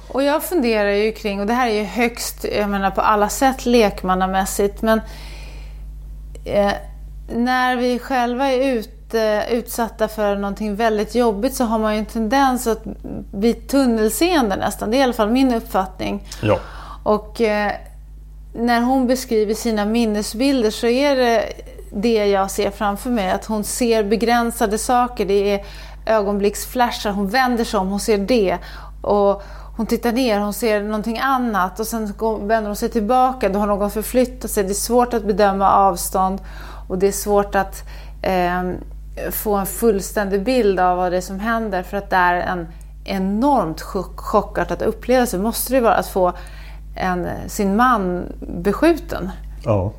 [0.09, 3.29] Och jag funderar ju kring, och det här är ju högst, jag menar på alla
[3.29, 5.01] sätt lekmannamässigt, men
[6.45, 6.73] eh,
[7.35, 12.07] när vi själva är ute, utsatta för någonting väldigt jobbigt så har man ju en
[12.07, 12.85] tendens att
[13.33, 14.91] bli tunnelseende nästan.
[14.91, 16.29] Det är i alla fall min uppfattning.
[16.43, 16.59] Ja.
[17.03, 17.73] Och eh,
[18.55, 21.53] när hon beskriver sina minnesbilder så är det
[21.95, 23.31] det jag ser framför mig.
[23.31, 25.27] Att hon ser begränsade saker.
[25.27, 25.65] Det är
[26.07, 27.11] ögonblicksflashar.
[27.11, 28.59] Hon vänder sig om, hon ser det.
[29.03, 29.43] Och
[29.77, 31.81] hon tittar ner, hon ser någonting annat.
[31.81, 33.49] Och sen vänder hon sig tillbaka.
[33.49, 34.65] Då har någon förflyttat sig.
[34.65, 36.41] Det är svårt att bedöma avstånd.
[36.89, 37.83] Och det är svårt att
[38.23, 38.63] eh,
[39.31, 41.83] få en fullständig bild av vad det är som händer.
[41.83, 42.67] För att det är en
[43.05, 45.39] enormt chock, chockartad upplevelse.
[45.39, 46.33] Måste det vara att få
[46.97, 49.31] en, sin man beskjuten.
[49.65, 49.93] Ja.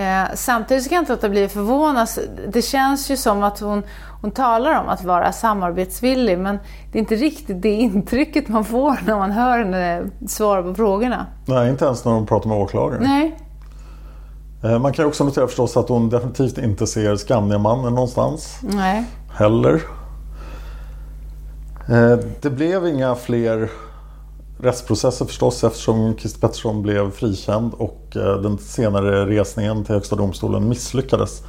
[0.00, 2.18] Eh, samtidigt kan jag inte låta bli förvånas.
[2.48, 3.82] Det känns ju som att hon,
[4.20, 6.58] hon talar om att vara samarbetsvillig men
[6.92, 11.26] det är inte riktigt det intrycket man får när man hör henne svara på frågorna.
[11.46, 13.02] Nej, inte ens när de pratar med åklagaren.
[13.02, 13.36] Nej.
[14.64, 18.58] Eh, Man kan också notera förstås att hon definitivt inte ser Skandiamannen någonstans.
[18.62, 19.04] Nej.
[19.38, 19.74] heller.
[21.88, 23.70] Eh, Det blev inga fler
[24.62, 30.68] rättsprocesser förstås eftersom Christer Pettersson blev frikänd och eh, den senare resningen till Högsta domstolen
[30.68, 31.42] misslyckades.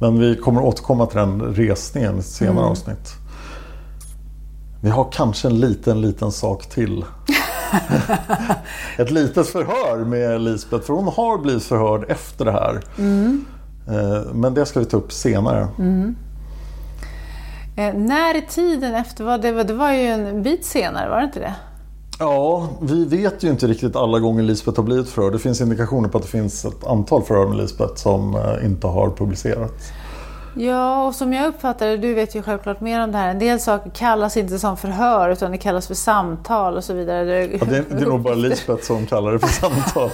[0.00, 2.70] Men vi kommer återkomma till den resningen i ett senare Mm.
[2.70, 3.12] avsnitt.
[4.82, 7.04] Vi har kanske en liten, liten sak till.
[8.98, 12.80] Ett litet förhör med Lisbeth, för hon har blivit förhörd efter det här.
[12.98, 13.44] Mm.
[13.88, 15.68] Eh, Men det ska vi ta upp senare.
[15.78, 16.16] Mm.
[17.76, 21.18] Eh, när i tiden efter, var det, var- det var ju en bit senare, var
[21.18, 21.54] det inte det?
[22.18, 25.32] Ja, vi vet ju inte riktigt alla gånger Lisbeth har blivit förhörd.
[25.32, 28.86] Det finns indikationer på att det finns ett antal förhör med Lisbeth som eh, inte
[28.86, 29.92] har publicerats.
[30.58, 33.38] Ja, och som jag uppfattar det, du vet ju självklart mer om det här, en
[33.38, 37.46] del saker kallas inte som förhör utan det kallas för samtal och så vidare.
[37.46, 40.10] Ja, det, det är nog bara Lisbeth som kallar det för samtal.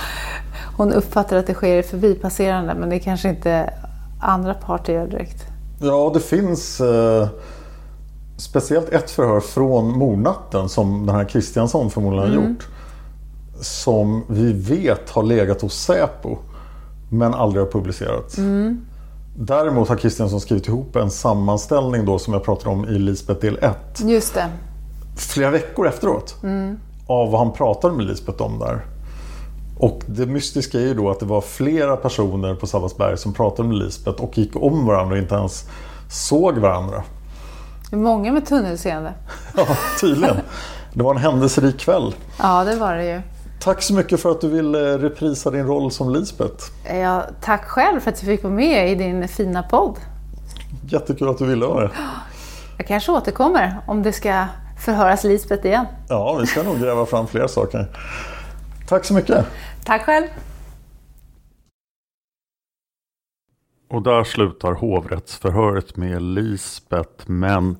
[0.76, 3.74] Hon uppfattar att det sker i förbipasserande men det kanske inte
[4.20, 5.46] andra parter gör direkt.
[5.80, 7.28] Ja, det finns eh,
[8.42, 12.50] speciellt ett förhör från mordnatten som den här Kristiansson förmodligen har Mm.
[12.52, 12.68] gjort.
[13.60, 16.36] Som vi vet har legat hos Säpo
[17.10, 18.38] men aldrig har publicerats.
[18.38, 18.80] Mm.
[19.36, 23.58] Däremot har Kristiansson skrivit ihop en sammanställning då som jag pratade om i Lisbeth del
[23.62, 24.00] 1.
[24.04, 24.46] Just det.
[25.16, 26.78] flera veckor efteråt Mm.
[27.06, 28.84] av vad han pratade med Lisbeth om där.
[29.78, 33.68] Och det mystiska är ju då att det var flera personer på Sabbatsberg som pratade
[33.68, 35.64] med Lisbeth och gick om varandra och inte ens
[36.10, 37.02] såg varandra.
[37.92, 39.12] Det är många med tunnelseende.
[39.56, 39.66] Ja,
[40.00, 40.36] tydligen.
[40.92, 42.14] Det var en händelserik kväll.
[42.38, 43.20] Ja, det var det ju.
[43.60, 46.64] Tack så mycket för att du ville reprisa din roll som Lisbeth.
[46.94, 49.96] Ja, tack själv för att jag fick vara med i din fina podd.
[50.88, 51.90] Jättekul att du ville vara det.
[52.76, 54.46] Jag kanske återkommer om det ska
[54.78, 55.86] förhöras Lisbeth igen.
[56.08, 57.86] Ja, vi ska nog gräva fram fler saker.
[58.88, 59.46] Tack så mycket.
[59.84, 60.26] Tack själv.
[63.92, 67.30] Och där slutar hovrättsförhöret med Lisbeth.
[67.30, 67.76] Men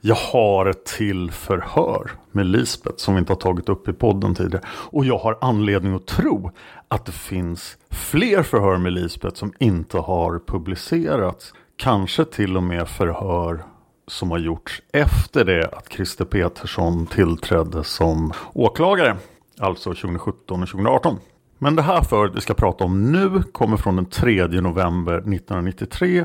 [0.00, 4.34] jag har ett till förhör med Lisbeth som vi inte har tagit upp i podden
[4.34, 4.64] tidigare.
[4.68, 6.50] Och jag har anledning att tro
[6.88, 11.54] att det finns fler förhör med Lisbeth som inte har publicerats.
[11.76, 13.64] Kanske till och med förhör
[14.06, 19.16] som har gjorts efter det att Christer Petersson tillträdde som åklagare.
[19.58, 21.18] Alltså 2017 och 2018.
[21.58, 26.24] Men det här föret vi ska prata om nu kommer från den 3 november 1993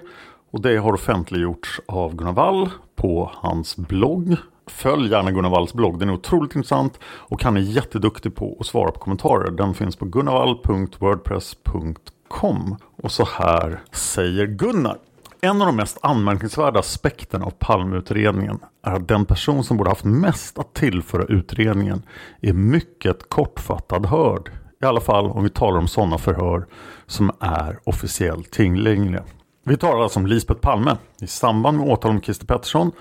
[0.52, 4.36] och det har offentliggjorts av Gunnar Wall på hans blogg.
[4.68, 8.66] Följ gärna Gunnar Walls blogg, den är otroligt intressant och han är jätteduktig på att
[8.66, 9.52] svara på kommentarer.
[9.52, 14.98] Den finns på gunnarwall.wordpress.com Och så här säger Gunnar.
[15.42, 20.04] En av de mest anmärkningsvärda aspekterna av Palmeutredningen är att den person som borde haft
[20.04, 22.04] mest att tillföra utredningen
[22.42, 24.52] är mycket kortfattad hörd.
[24.82, 26.66] I alla fall om vi talar om sådana förhör
[27.08, 29.24] som är officiellt tillgängliga.
[29.64, 30.98] Vi talar alltså om Lisbeth Palme.
[31.22, 32.92] I samband med åtal om Christer Pettersson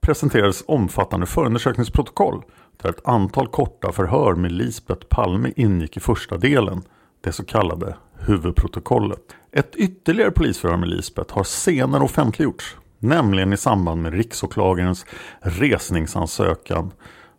[0.00, 2.42] presenterades omfattande förundersökningsprotokoll
[2.82, 6.82] där ett antal korta förhör med Lisbeth Palme ingick i första delen,
[7.20, 9.20] det så kallade huvudprotokollet.
[9.52, 15.06] Ett ytterligare polisförhör med Lisbeth har senare offentliggjorts, nämligen i samband med riksåklagarens
[15.40, 16.92] resningsansökan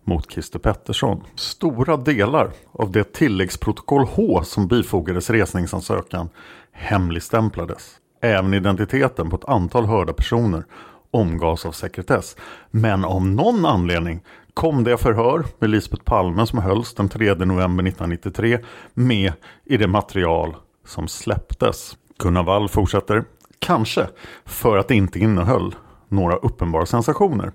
[0.08, 1.24] mot Christer Pettersson.
[1.36, 6.30] Stora delar av det tilläggsprotokoll H som bifogades resningsansökan
[6.72, 7.91] hemligstämplades.
[8.22, 10.64] Även identiteten på ett antal hörda personer
[11.12, 12.36] omgavs av sekretess.
[12.72, 14.22] Men av någon anledning
[14.53, 18.60] kom det förhör med Lisbeth Palme som hölls den 3 november 1993
[18.93, 19.34] med
[19.66, 20.55] i det material
[20.86, 21.97] som släpptes.
[22.18, 23.24] Gunnar Wall fortsätter.
[23.60, 24.08] Kanske
[24.45, 25.76] för att det inte innehöll
[26.08, 27.51] några uppenbara sensationer.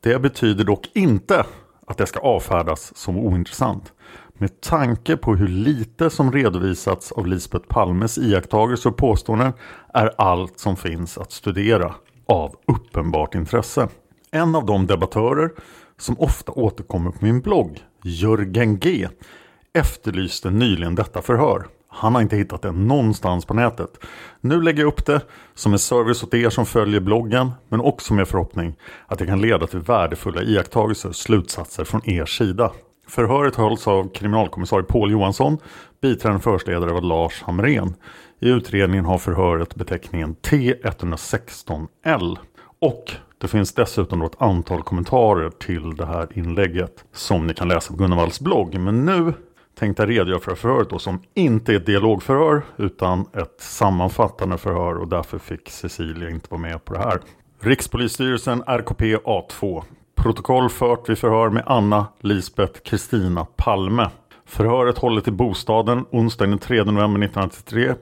[0.00, 1.44] Det betyder dock inte
[1.86, 3.92] att det ska avfärdas som ointressant.
[4.34, 9.52] Med tanke på hur lite som redovisats av Lisbeth Palmes iakttagelser och påståenden
[9.94, 11.94] är allt som finns att studera
[12.26, 13.88] av uppenbart intresse.
[14.30, 15.50] En av de debattörer
[15.98, 19.08] som ofta återkommer på min blogg, Jörgen G,
[19.72, 21.66] efterlyste nyligen detta förhör.
[21.92, 23.90] Han har inte hittat det någonstans på nätet.
[24.40, 25.20] Nu lägger jag upp det
[25.54, 28.76] som en service åt er som följer bloggen men också med förhoppning
[29.06, 32.72] att det kan leda till värdefulla iakttagelser och slutsatser från er sida.
[33.08, 35.58] Förhöret hölls av kriminalkommissarie Paul Johansson,
[36.00, 37.94] biträdande förhörsledare var Lars Hamrén.
[38.40, 42.36] I utredningen har förhöret beteckningen T116L.
[42.80, 47.92] Och det finns dessutom ett antal kommentarer till det här inlägget som ni kan läsa
[47.92, 48.80] på Gunnar Walls blogg.
[48.80, 49.32] Men nu
[49.78, 55.08] tänkte redogöra för förhöret då, som inte är ett dialogförhör utan ett sammanfattande förhör och
[55.08, 57.20] därför fick Cecilia inte vara med på det här.
[57.60, 59.82] Rikspolisstyrelsen RKP A2
[60.14, 64.10] Protokoll fört vid förhör med Anna Lisbeth Kristina Palme.
[64.46, 67.94] Förhöret hållet i bostaden onsdagen den 3 november 1993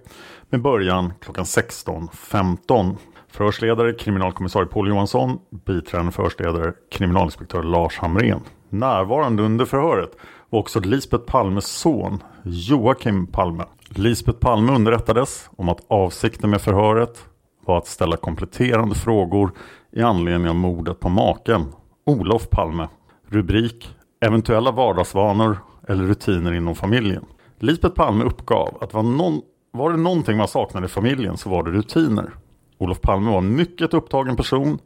[0.49, 2.97] med början klockan 16.15.
[3.29, 8.41] Förhörsledare kriminalkommissarie Paul Johansson, biträdande förhörsledare kriminalinspektör Lars Hamrén.
[8.69, 10.17] Närvarande under förhöret
[10.51, 13.65] var också Lisbeth Palmes son Joakim Palme.
[13.89, 17.25] Lisbeth Palme underrättades om att avsikten med förhöret
[17.67, 19.53] var att ställa kompletterande frågor
[19.93, 21.65] i anledning av mordet på maken
[22.07, 22.89] Olof Palme.
[23.27, 27.25] Rubrik Eventuella vardagsvanor eller rutiner inom familjen.
[27.59, 29.41] Lisbeth Palme uppgav att var, någon,
[29.71, 32.31] var det någonting man saknade i familjen så var det rutiner.
[32.79, 34.79] Olof Palme var en mycket upptagen person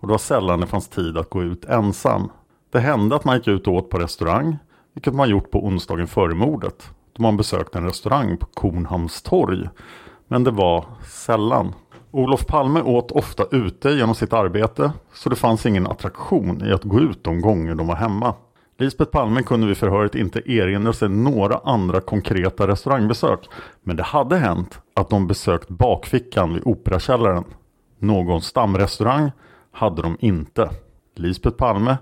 [0.00, 2.28] och det var sällan det fanns tid att gå ut ensam.
[2.72, 4.58] Det hände att man gick ut och åt på restaurang,
[4.96, 9.68] vilket man gjort på onsdagen före mordet, då man besökte en restaurang på Kornhamns torg.
[10.28, 11.74] Men det var sällan.
[12.10, 16.84] Olof Palme åt ofta ute genom sitt arbete, så det fanns ingen attraktion i att
[16.84, 18.34] gå ut de gånger de var hemma.
[18.78, 23.48] Lisbeth Palme kunde vid förhöret inte erinra sig några andra konkreta restaurangbesök,
[23.82, 27.44] men det hade hänt att de besökt bakfickan vid Operakällaren.
[27.98, 29.30] Någon stamrestaurang
[29.72, 30.70] hade de inte.
[31.16, 31.96] Lisbeth Palme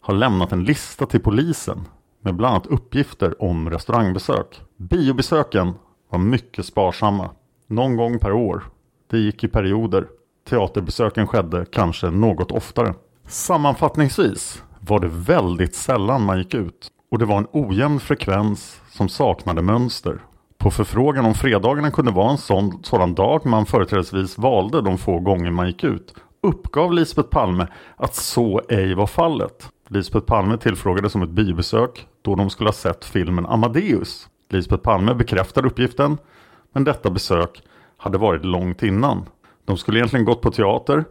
[0.00, 1.86] har lämnat en lista till polisen
[2.22, 4.60] med bland annat uppgifter om restaurangbesök.
[4.76, 5.72] Biobesöken
[6.10, 7.30] var mycket sparsamma,
[7.66, 8.64] någon gång per år.
[9.10, 10.06] Det gick i perioder.
[10.48, 12.94] Teaterbesöken skedde kanske något oftare.
[13.28, 19.08] Sammanfattningsvis var det väldigt sällan man gick ut och det var en ojämn frekvens som
[19.08, 20.18] saknade mönster.
[20.58, 25.18] På förfrågan om fredagarna kunde vara en sån, sådan dag man företrädesvis valde de få
[25.18, 27.66] gånger man gick ut uppgav Lisbeth Palme
[27.96, 29.68] att så ej var fallet.
[29.92, 34.28] Lisbeth Palme tillfrågades om ett biobesök då de skulle ha sett filmen Amadeus.
[34.48, 36.18] Lisbeth Palme bekräftade uppgiften
[36.72, 37.62] men detta besök
[37.96, 39.24] hade varit långt innan.
[39.64, 41.04] De skulle egentligen gått på teater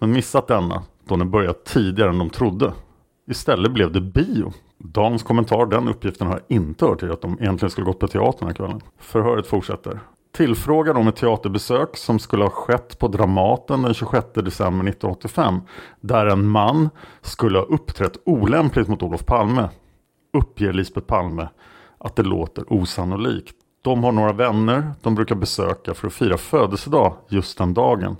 [0.00, 2.72] men missat denna då den börjat tidigare än de trodde.
[3.30, 4.52] Istället blev det bio.
[4.78, 8.08] Dans kommentar, den uppgiften har jag inte hört till att de egentligen skulle gått på
[8.08, 8.80] teatern den här kvällen.
[8.98, 10.00] Förhöret fortsätter.
[10.36, 15.60] Tillfrågad om ett teaterbesök som skulle ha skett på Dramaten den 26 december 1985
[16.00, 19.68] där en man skulle ha uppträtt olämpligt mot Olof Palme
[20.32, 21.48] uppger Lisbeth Palme
[21.98, 23.56] att det låter osannolikt.
[23.82, 28.16] De har några vänner de brukar besöka för att fira födelsedag just den dagen.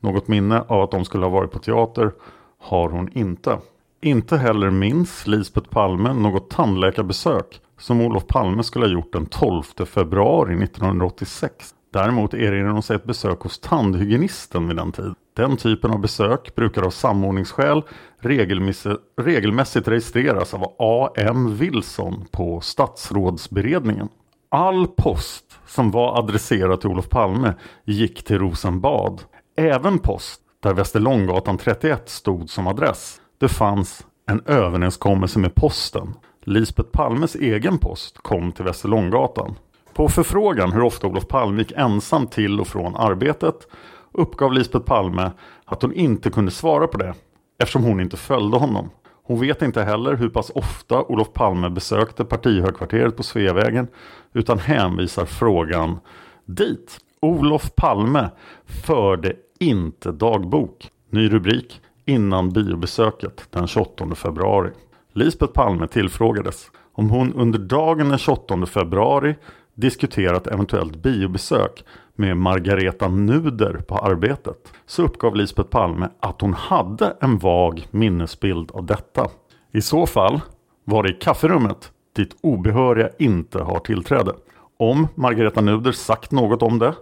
[0.00, 2.12] Något minne av att de skulle ha varit på teater
[2.58, 3.58] har hon inte.
[4.00, 9.62] Inte heller minns Lisbeth Palme något tandläkarbesök som Olof Palme skulle ha gjort den 12
[9.86, 11.74] februari 1986.
[11.92, 15.14] Däremot erinrar hon sig ett besök hos tandhygienisten vid den tiden.
[15.36, 17.82] Den typen av besök brukar av samordningsskäl
[19.16, 21.56] regelmässigt registreras av A.M.
[21.56, 24.08] Wilson på statsrådsberedningen.
[24.48, 27.54] All post som var adresserad till Olof Palme
[27.84, 29.22] gick till Rosenbad.
[29.56, 33.20] Även post där Västerlånggatan 31 stod som adress.
[33.40, 36.14] Det fanns en överenskommelse med posten.
[36.46, 39.54] Lisbeth Palmes egen post kom till Västerlånggatan.
[39.94, 43.68] På förfrågan hur ofta Olof Palme gick ensam till och från arbetet
[44.12, 45.30] uppgav Lisbeth Palme
[45.64, 47.14] att hon inte kunde svara på det
[47.58, 48.90] eftersom hon inte följde honom.
[49.22, 53.88] Hon vet inte heller hur pass ofta Olof Palme besökte partihögkvarteret på Sveavägen
[54.32, 55.98] utan hänvisar frågan
[56.44, 56.98] dit.
[57.20, 58.30] Olof Palme
[58.64, 60.90] förde inte dagbok.
[61.10, 64.70] Ny rubrik innan biobesöket den 28 februari.
[65.16, 69.34] Lisbeth Palme tillfrågades om hon under dagen den 28 februari
[69.74, 71.84] diskuterat eventuellt biobesök
[72.14, 78.70] med Margareta Nuder på arbetet så uppgav Lisbeth Palme att hon hade en vag minnesbild
[78.70, 79.26] av detta.
[79.72, 80.40] I så fall
[80.84, 84.32] var det i kafferummet dit obehöriga inte har tillträde.
[84.78, 86.94] Om Margareta Nuder sagt något om det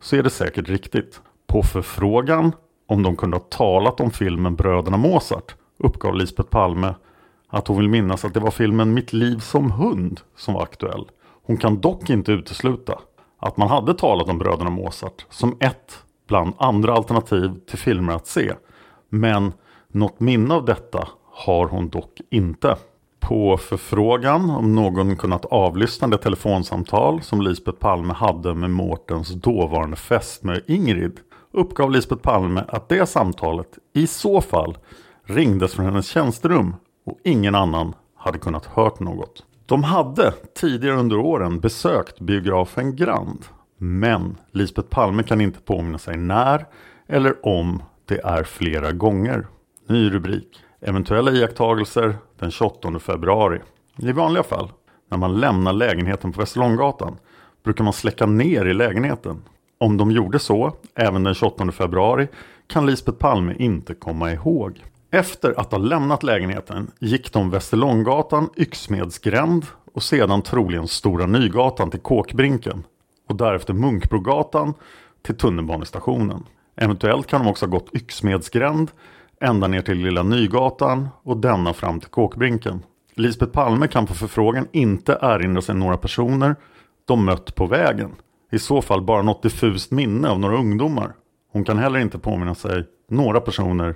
[0.00, 1.20] så är det säkert riktigt.
[1.46, 2.52] På förfrågan
[2.88, 6.94] om de kunde ha talat om filmen Bröderna Mozart uppgav Lisbeth Palme
[7.50, 11.10] att hon vill minnas att det var filmen Mitt liv som hund som var aktuell.
[11.42, 12.98] Hon kan dock inte utesluta
[13.38, 15.98] att man hade talat om Bröderna Mozart som ett
[16.28, 18.52] bland andra alternativ till filmer att se.
[19.08, 19.52] Men
[19.88, 22.76] något minne av detta har hon dock inte.
[23.20, 29.96] På förfrågan om någon kunnat avlyssna det telefonsamtal som Lisbeth Palme hade med Mårtens dåvarande
[29.96, 31.20] fästmö Ingrid
[31.52, 34.78] uppgav Lisbeth Palme att det samtalet i så fall
[35.24, 36.74] ringdes från hennes tjänsterum
[37.10, 39.44] och ingen annan hade kunnat hört något.
[39.66, 43.44] De hade tidigare under åren besökt biografen Grand.
[43.78, 46.66] Men Lisbeth Palme kan inte påminna sig när
[47.06, 49.46] eller om det är flera gånger.
[49.88, 50.64] Ny rubrik.
[50.80, 53.60] Eventuella iakttagelser den 28 februari.
[53.96, 54.72] I vanliga fall,
[55.10, 57.16] när man lämnar lägenheten på Västerlånggatan,
[57.64, 59.42] brukar man släcka ner i lägenheten.
[59.78, 62.28] Om de gjorde så, även den 28 februari,
[62.66, 64.84] kan Lisbeth Palme inte komma ihåg.
[65.12, 72.00] Efter att ha lämnat lägenheten gick de Västerlånggatan, Yxmedsgränd och sedan troligen Stora Nygatan till
[72.00, 72.84] Kåkbrinken
[73.28, 74.74] och därefter Munkbrogatan
[75.22, 76.46] till tunnelbanestationen.
[76.76, 78.90] Eventuellt kan de också ha gått Yxmedsgränd
[79.40, 82.82] ända ner till Lilla Nygatan och denna fram till Kåkbrinken.
[83.14, 86.56] Lisbeth Palme kan på förfrågan inte erinra sig några personer
[87.04, 88.10] de mött på vägen.
[88.52, 91.12] I så fall bara något diffust minne av några ungdomar.
[91.52, 93.94] Hon kan heller inte påminna sig några personer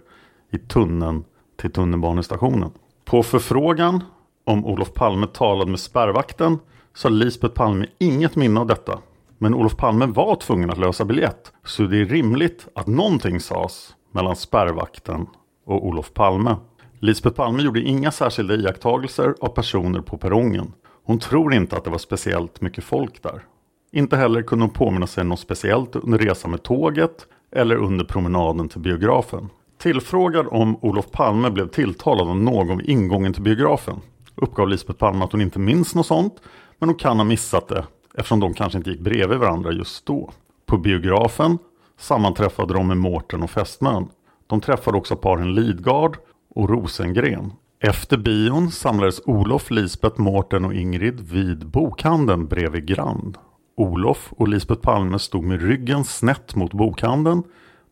[0.55, 1.25] i tunneln
[1.57, 2.71] till tunnelbanestationen.
[3.05, 4.05] På förfrågan
[4.45, 6.59] om Olof Palme talade med spärrvakten
[6.95, 8.99] så har Lisbeth Palme inget minne av detta.
[9.39, 13.95] Men Olof Palme var tvungen att lösa biljett så det är rimligt att någonting sades
[14.13, 15.27] mellan spärrvakten
[15.67, 16.57] och Olof Palme.
[16.99, 20.73] Lisbeth Palme gjorde inga särskilda iakttagelser av personer på perrongen.
[21.05, 23.43] Hon tror inte att det var speciellt mycket folk där.
[23.93, 28.69] Inte heller kunde hon påminna sig något speciellt under resan med tåget eller under promenaden
[28.69, 29.49] till biografen.
[29.85, 34.01] Tillfrågad om Olof Palme blev tilltalad av någon vid ingången till biografen
[34.35, 36.35] uppgav Lisbeth Palme att hon inte minns något sånt
[36.79, 40.31] men hon kan ha missat det eftersom de kanske inte gick bredvid varandra just då.
[40.67, 41.59] På biografen
[41.99, 44.09] sammanträffade de med Mårten och fästmön.
[44.47, 46.17] De träffade också paren Lidgard
[46.55, 47.53] och Rosengren.
[47.81, 53.39] Efter bion samlades Olof, Lisbeth, Mårten och Ingrid vid bokhandeln bredvid Grand.
[53.77, 57.43] Olof och Lisbeth Palme stod med ryggen snett mot bokhandeln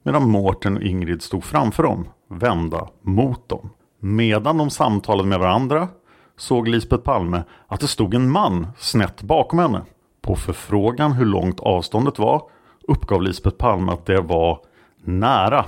[0.02, 3.70] medan Mårten och Ingrid stod framför dem, vända mot dem.
[3.98, 5.88] Medan de samtalade med varandra
[6.36, 9.82] såg Lisbeth Palme att det stod en man snett bakom henne.
[10.20, 12.42] På förfrågan hur långt avståndet var
[12.88, 14.58] uppgav Lisbeth Palme att det var
[15.04, 15.64] nära.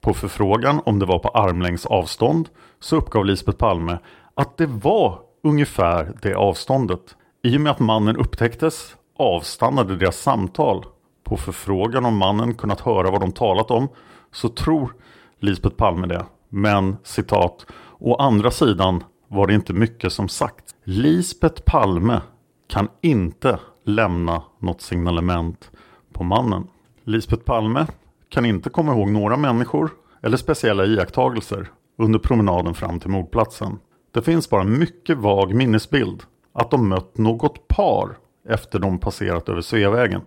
[0.00, 2.48] På förfrågan om det var på armlängds avstånd
[2.80, 3.98] så uppgav Lisbeth Palme
[4.34, 7.16] att det var ungefär det avståndet.
[7.42, 10.84] I och med att mannen upptäcktes avstannade deras samtal.
[11.28, 13.88] På förfrågan om mannen kunnat höra vad de talat om
[14.32, 14.94] så tror
[15.40, 16.26] Lisbeth Palme det.
[16.48, 17.66] Men citat,
[17.98, 20.64] å andra sidan var det inte mycket som sagt.
[20.84, 22.20] Lisbeth Palme
[22.68, 25.70] kan inte lämna något signalement
[26.12, 26.68] på mannen.
[27.04, 27.86] Lisbeth Palme
[28.28, 29.90] kan inte komma ihåg några människor
[30.22, 33.78] eller speciella iakttagelser under promenaden fram till mordplatsen.
[34.12, 36.22] Det finns bara en mycket vag minnesbild
[36.52, 38.16] att de mött något par
[38.48, 40.22] efter de passerat över Sveavägen.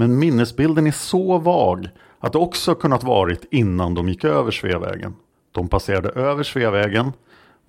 [0.00, 1.88] Men minnesbilden är så vag
[2.18, 5.14] att det också kunnat varit innan de gick över Sveavägen.
[5.52, 7.12] De passerade över Sveavägen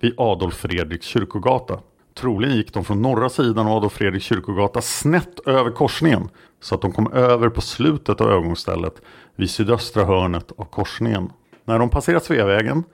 [0.00, 1.80] vid Adolf Fredriks kyrkogata.
[2.14, 6.28] Troligen gick de från norra sidan av Adolf Fredriks kyrkogata snett över korsningen
[6.60, 9.02] så att de kom över på slutet av övergångsstället
[9.36, 11.32] vid sydöstra hörnet av korsningen.
[11.64, 12.84] När de passerat Sveavägen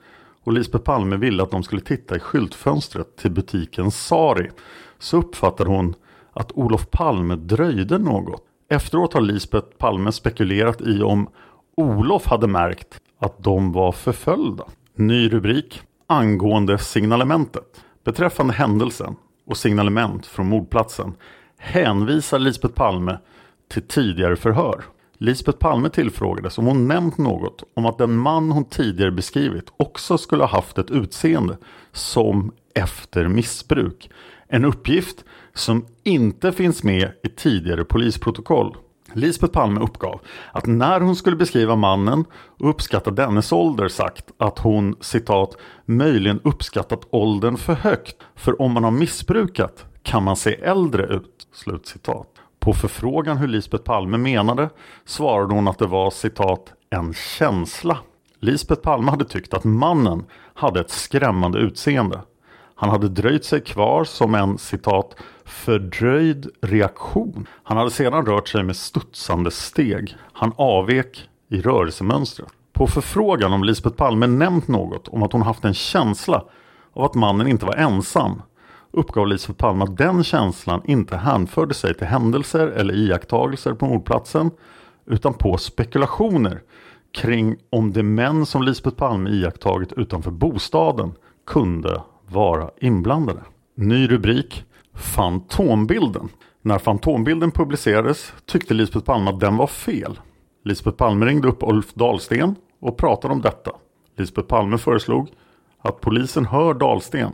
[0.43, 4.49] och Lisbeth Palme ville att de skulle titta i skyltfönstret till butiken Sari
[4.99, 5.95] så uppfattade hon
[6.33, 8.43] att Olof Palme dröjde något.
[8.69, 11.29] Efteråt har Lisbeth Palme spekulerat i om
[11.77, 14.63] Olof hade märkt att de var förföljda.
[14.95, 17.83] Ny rubrik angående signalementet.
[18.03, 19.15] Beträffande händelsen
[19.45, 21.15] och signalement från mordplatsen
[21.57, 23.17] hänvisar Lisbeth Palme
[23.67, 24.83] till tidigare förhör.
[25.17, 30.17] Lisbeth Palme tillfrågades om hon nämnt något om att den man hon tidigare beskrivit också
[30.17, 31.57] skulle ha haft ett utseende
[31.91, 34.09] som efter missbruk.
[34.47, 35.25] En uppgift
[35.57, 38.77] som inte finns med i tidigare polisprotokoll.
[39.13, 42.25] Lisbeth Palme uppgav att när hon skulle beskriva mannen
[42.59, 48.71] och uppskatta dennes ålder sagt att hon citat möjligen uppskattat åldern för högt för om
[48.71, 51.47] man har missbrukat kan man se äldre ut.
[51.53, 52.27] Slut citat.
[52.59, 54.69] På förfrågan hur Lisbeth Palme menade
[55.05, 57.97] svarade hon att det var citat en känsla.
[58.39, 62.21] Lisbeth Palme hade tyckt att mannen hade ett skrämmande utseende.
[62.79, 65.15] Han hade dröjt sig kvar som en citat
[65.45, 67.47] fördröjd reaktion.
[67.63, 70.15] Han hade sedan rört sig med studsande steg.
[70.33, 72.49] Han avvek i rörelsemönstret.
[72.73, 76.43] På förfrågan om Lisbeth Palme nämnt något om att hon haft en känsla
[76.93, 78.41] av att mannen inte var ensam
[78.91, 84.51] uppgav Lisbeth Palme att den känslan inte hänförde sig till händelser eller iakttagelser på mordplatsen
[85.05, 86.61] utan på spekulationer
[87.11, 91.11] kring om de män som Lisbeth Palme iakttagit utanför bostaden
[91.45, 93.41] kunde vara inblandade.
[93.75, 96.29] Ny rubrik Fantombilden.
[96.61, 100.19] När Fantombilden publicerades tyckte Lisbeth Palme att den var fel.
[100.63, 103.71] Lisbeth Palme ringde upp Ulf Dahlsten och pratade om detta.
[104.17, 105.29] Lisbeth Palme föreslog
[105.81, 107.31] att polisen hör Dahlsten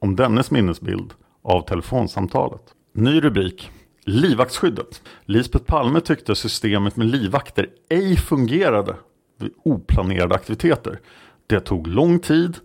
[0.00, 2.62] om dennes minnesbild av telefonsamtalet.
[2.94, 3.70] Ny rubrik
[4.08, 5.02] Livvaktsskyddet.
[5.24, 8.96] Lisbeth Palme tyckte systemet med livvakter ej fungerade
[9.38, 11.00] vid oplanerade aktiviteter.
[11.46, 12.56] Det tog lång tid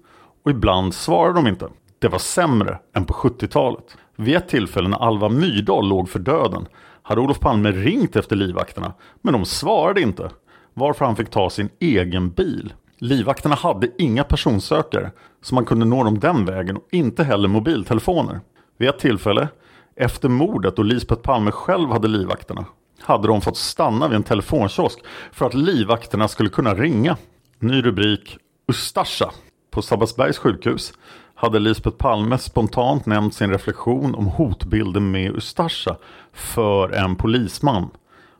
[0.43, 1.69] och ibland svarade de inte.
[1.99, 3.97] Det var sämre än på 70-talet.
[4.15, 6.65] Vid ett tillfälle när Alva Myrdal låg för döden
[7.01, 10.29] hade Olof Palme ringt efter livvakterna men de svarade inte
[10.73, 12.73] varför han fick ta sin egen bil.
[12.97, 15.11] Livvakterna hade inga personsökare
[15.41, 18.39] så man kunde nå dem den vägen och inte heller mobiltelefoner.
[18.77, 19.47] Vid ett tillfälle,
[19.95, 22.65] efter mordet och Lisbeth Palme själv hade livvakterna,
[22.99, 24.99] hade de fått stanna vid en telefonkiosk
[25.31, 27.17] för att livvakterna skulle kunna ringa.
[27.59, 28.37] Ny rubrik
[28.67, 29.31] Ustasja.
[29.71, 30.93] På Sabbatsbergs sjukhus
[31.35, 35.95] hade Lisbeth Palme spontant nämnt sin reflektion om hotbilden med Ustasja
[36.33, 37.89] för en polisman.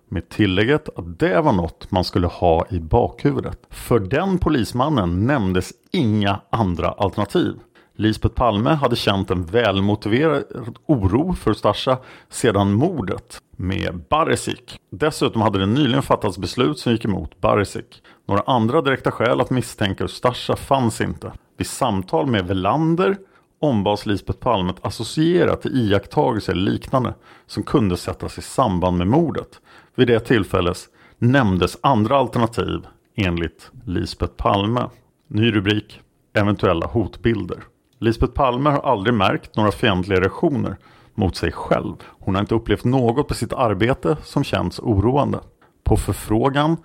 [0.09, 3.59] Med tillägget att det var något man skulle ha i bakhuvudet.
[3.69, 7.55] För den polismannen nämndes inga andra alternativ.
[7.95, 10.43] Lisbeth Palme hade känt en välmotiverad
[10.85, 11.97] oro för Ustasja
[12.29, 14.59] sedan mordet med Baresic.
[14.91, 17.85] Dessutom hade det nyligen fattats beslut som gick emot Baresic.
[18.31, 21.31] Några andra direkta skäl att misstänka Ustasja fanns inte.
[21.57, 23.17] Vid samtal med Velander
[23.59, 27.13] ombads Lisbeth Palme att associera till iakttagelser eller liknande
[27.47, 29.61] som kunde sättas i samband med mordet.
[29.95, 30.77] Vid det tillfället
[31.17, 34.89] nämndes andra alternativ enligt Lisbeth Palme.
[35.27, 36.01] Ny rubrik
[36.33, 37.63] Eventuella hotbilder.
[37.99, 40.77] Lisbeth Palme har aldrig märkt några fientliga reaktioner
[41.13, 41.95] mot sig själv.
[42.07, 45.39] Hon har inte upplevt något på sitt arbete som känns oroande.
[45.83, 46.77] På förfrågan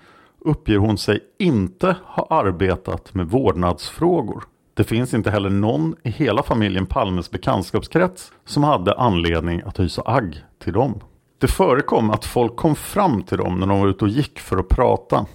[0.46, 4.44] uppger hon sig inte ha arbetat med vårdnadsfrågor.
[4.74, 10.02] Det finns inte heller någon i hela familjen Palmes bekantskapskrets som hade anledning att hysa
[10.06, 11.00] agg till dem.
[11.38, 14.56] Det förekom att folk kom fram till dem när de var ute och gick för
[14.56, 15.26] att prata.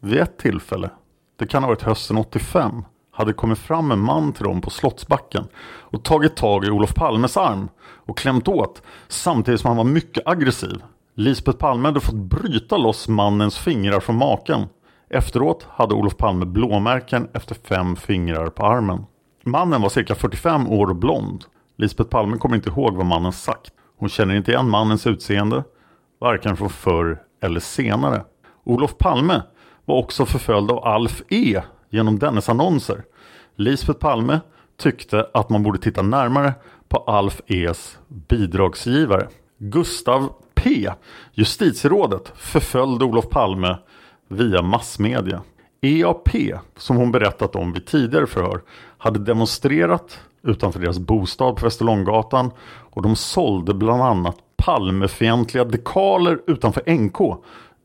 [0.00, 0.90] Vid ett tillfälle,
[1.38, 5.44] det kan ha varit hösten 85, hade kommit fram en man till dem på Slottsbacken
[5.64, 10.26] och tagit tag i Olof Palmes arm och klämt åt samtidigt som han var mycket
[10.26, 10.82] aggressiv.
[11.18, 14.66] Lisbeth Palme hade fått bryta loss mannens fingrar från maken.
[15.10, 19.04] Efteråt hade Olof Palme blåmärken efter fem fingrar på armen.
[19.44, 21.44] Mannen var cirka 45 år och blond.
[21.76, 23.72] Lisbeth Palme kommer inte ihåg vad mannen sagt.
[23.98, 25.64] Hon känner inte igen mannens utseende,
[26.20, 28.24] varken från förr eller senare.
[28.64, 29.42] Olof Palme
[29.84, 31.60] var också förföljd av Alf E
[31.90, 33.04] genom dennes annonser.
[33.54, 34.40] Lisbeth Palme
[34.78, 36.54] tyckte att man borde titta närmare
[36.88, 39.28] på Alf E's bidragsgivare.
[39.58, 40.90] Gustav P,
[41.32, 43.76] justitierådet, förföljde Olof Palme
[44.28, 45.42] via massmedia.
[45.80, 46.28] EAP,
[46.76, 48.62] som hon berättat om vid tidigare förhör,
[48.98, 56.92] hade demonstrerat utanför deras bostad på Västerlånggatan och de sålde bland annat Palmefientliga dekaler utanför
[56.92, 57.18] NK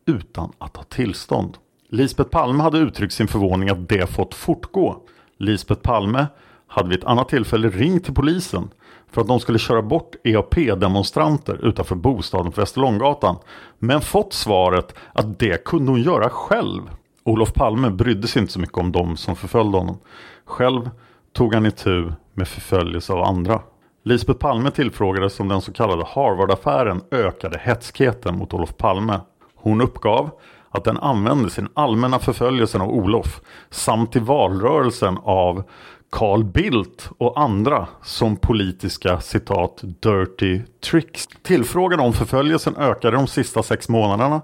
[0.05, 1.57] utan att ha tillstånd.
[1.89, 4.97] Lisbeth Palme hade uttryckt sin förvåning att det fått fortgå.
[5.37, 6.27] Lisbeth Palme
[6.67, 8.69] hade vid ett annat tillfälle ringt till polisen
[9.11, 13.35] för att de skulle köra bort EAP-demonstranter utanför bostaden på Västerlånggatan.
[13.79, 16.81] Men fått svaret att det kunde hon göra själv.
[17.23, 19.97] Olof Palme brydde sig inte så mycket om de som förföljde honom.
[20.45, 20.89] Själv
[21.33, 23.61] tog han itu med förföljelse av andra.
[24.03, 29.19] Lisbeth Palme tillfrågades om den så kallade Harvard-affären ökade hätskheten mot Olof Palme.
[29.55, 30.29] Hon uppgav
[30.69, 35.63] att den använde sin allmänna förföljelsen av Olof samt i valrörelsen av
[36.11, 41.27] Carl Bildt och andra som politiska citat dirty tricks.
[41.41, 44.41] Tillfrågan om förföljelsen ökade de sista sex månaderna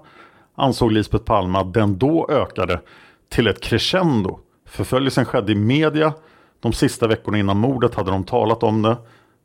[0.54, 2.80] ansåg Lisbeth Palme att den då ökade
[3.28, 4.38] till ett crescendo.
[4.66, 6.12] Förföljelsen skedde i media.
[6.60, 8.96] De sista veckorna innan mordet hade de talat om det,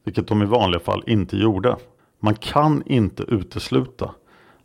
[0.03, 1.75] vilket de i vanliga fall inte gjorde.
[2.19, 4.11] Man kan inte utesluta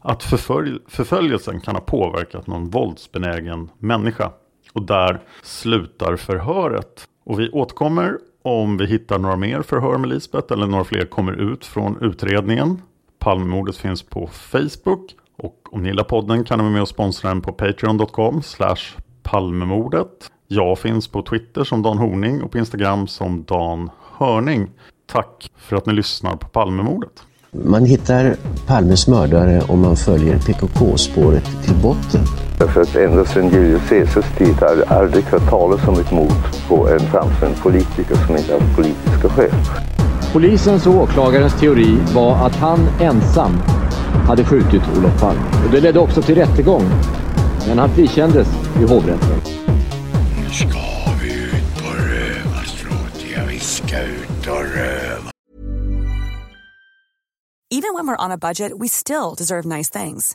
[0.01, 4.33] att förfölj förföljelsen kan ha påverkat någon våldsbenägen människa.
[4.73, 7.09] Och där slutar förhöret.
[7.29, 11.53] Och vi återkommer om vi hittar några mer förhör med Lisbeth eller några fler kommer
[11.53, 12.83] ut från utredningen.
[13.19, 17.29] Palmemordet finns på Facebook och om ni gillar podden kan ni vara med och sponsra
[17.29, 20.31] den på patreon.com slash palmemordet.
[20.47, 24.71] Jag finns på Twitter som Dan Horning och på Instagram som Dan Hörning.
[25.07, 27.23] Tack för att ni lyssnar på Palmemordet.
[27.51, 32.48] Man hittar Palmes mördare om man följer PKK-spåret till botten.
[32.59, 36.69] Därför att ända sedan Julius Caesars tid har jag aldrig hört talas om ett mord
[36.69, 39.55] på en framstående politiker som inte haft politiska skäl.
[40.33, 43.53] Polisens och åklagarens teori var att han ensam
[44.27, 45.41] hade skjutit Olof Palme.
[45.67, 46.83] Och det ledde också till rättegång.
[47.69, 48.49] Men han frikändes
[48.81, 49.41] i hovrätten.
[50.37, 50.79] Nu ska
[51.23, 53.25] vi ut på rövarstråt.
[53.37, 55.31] Ja, vi ska ut och röva.
[57.71, 60.35] Even when we're on a budget, we still deserve nice things.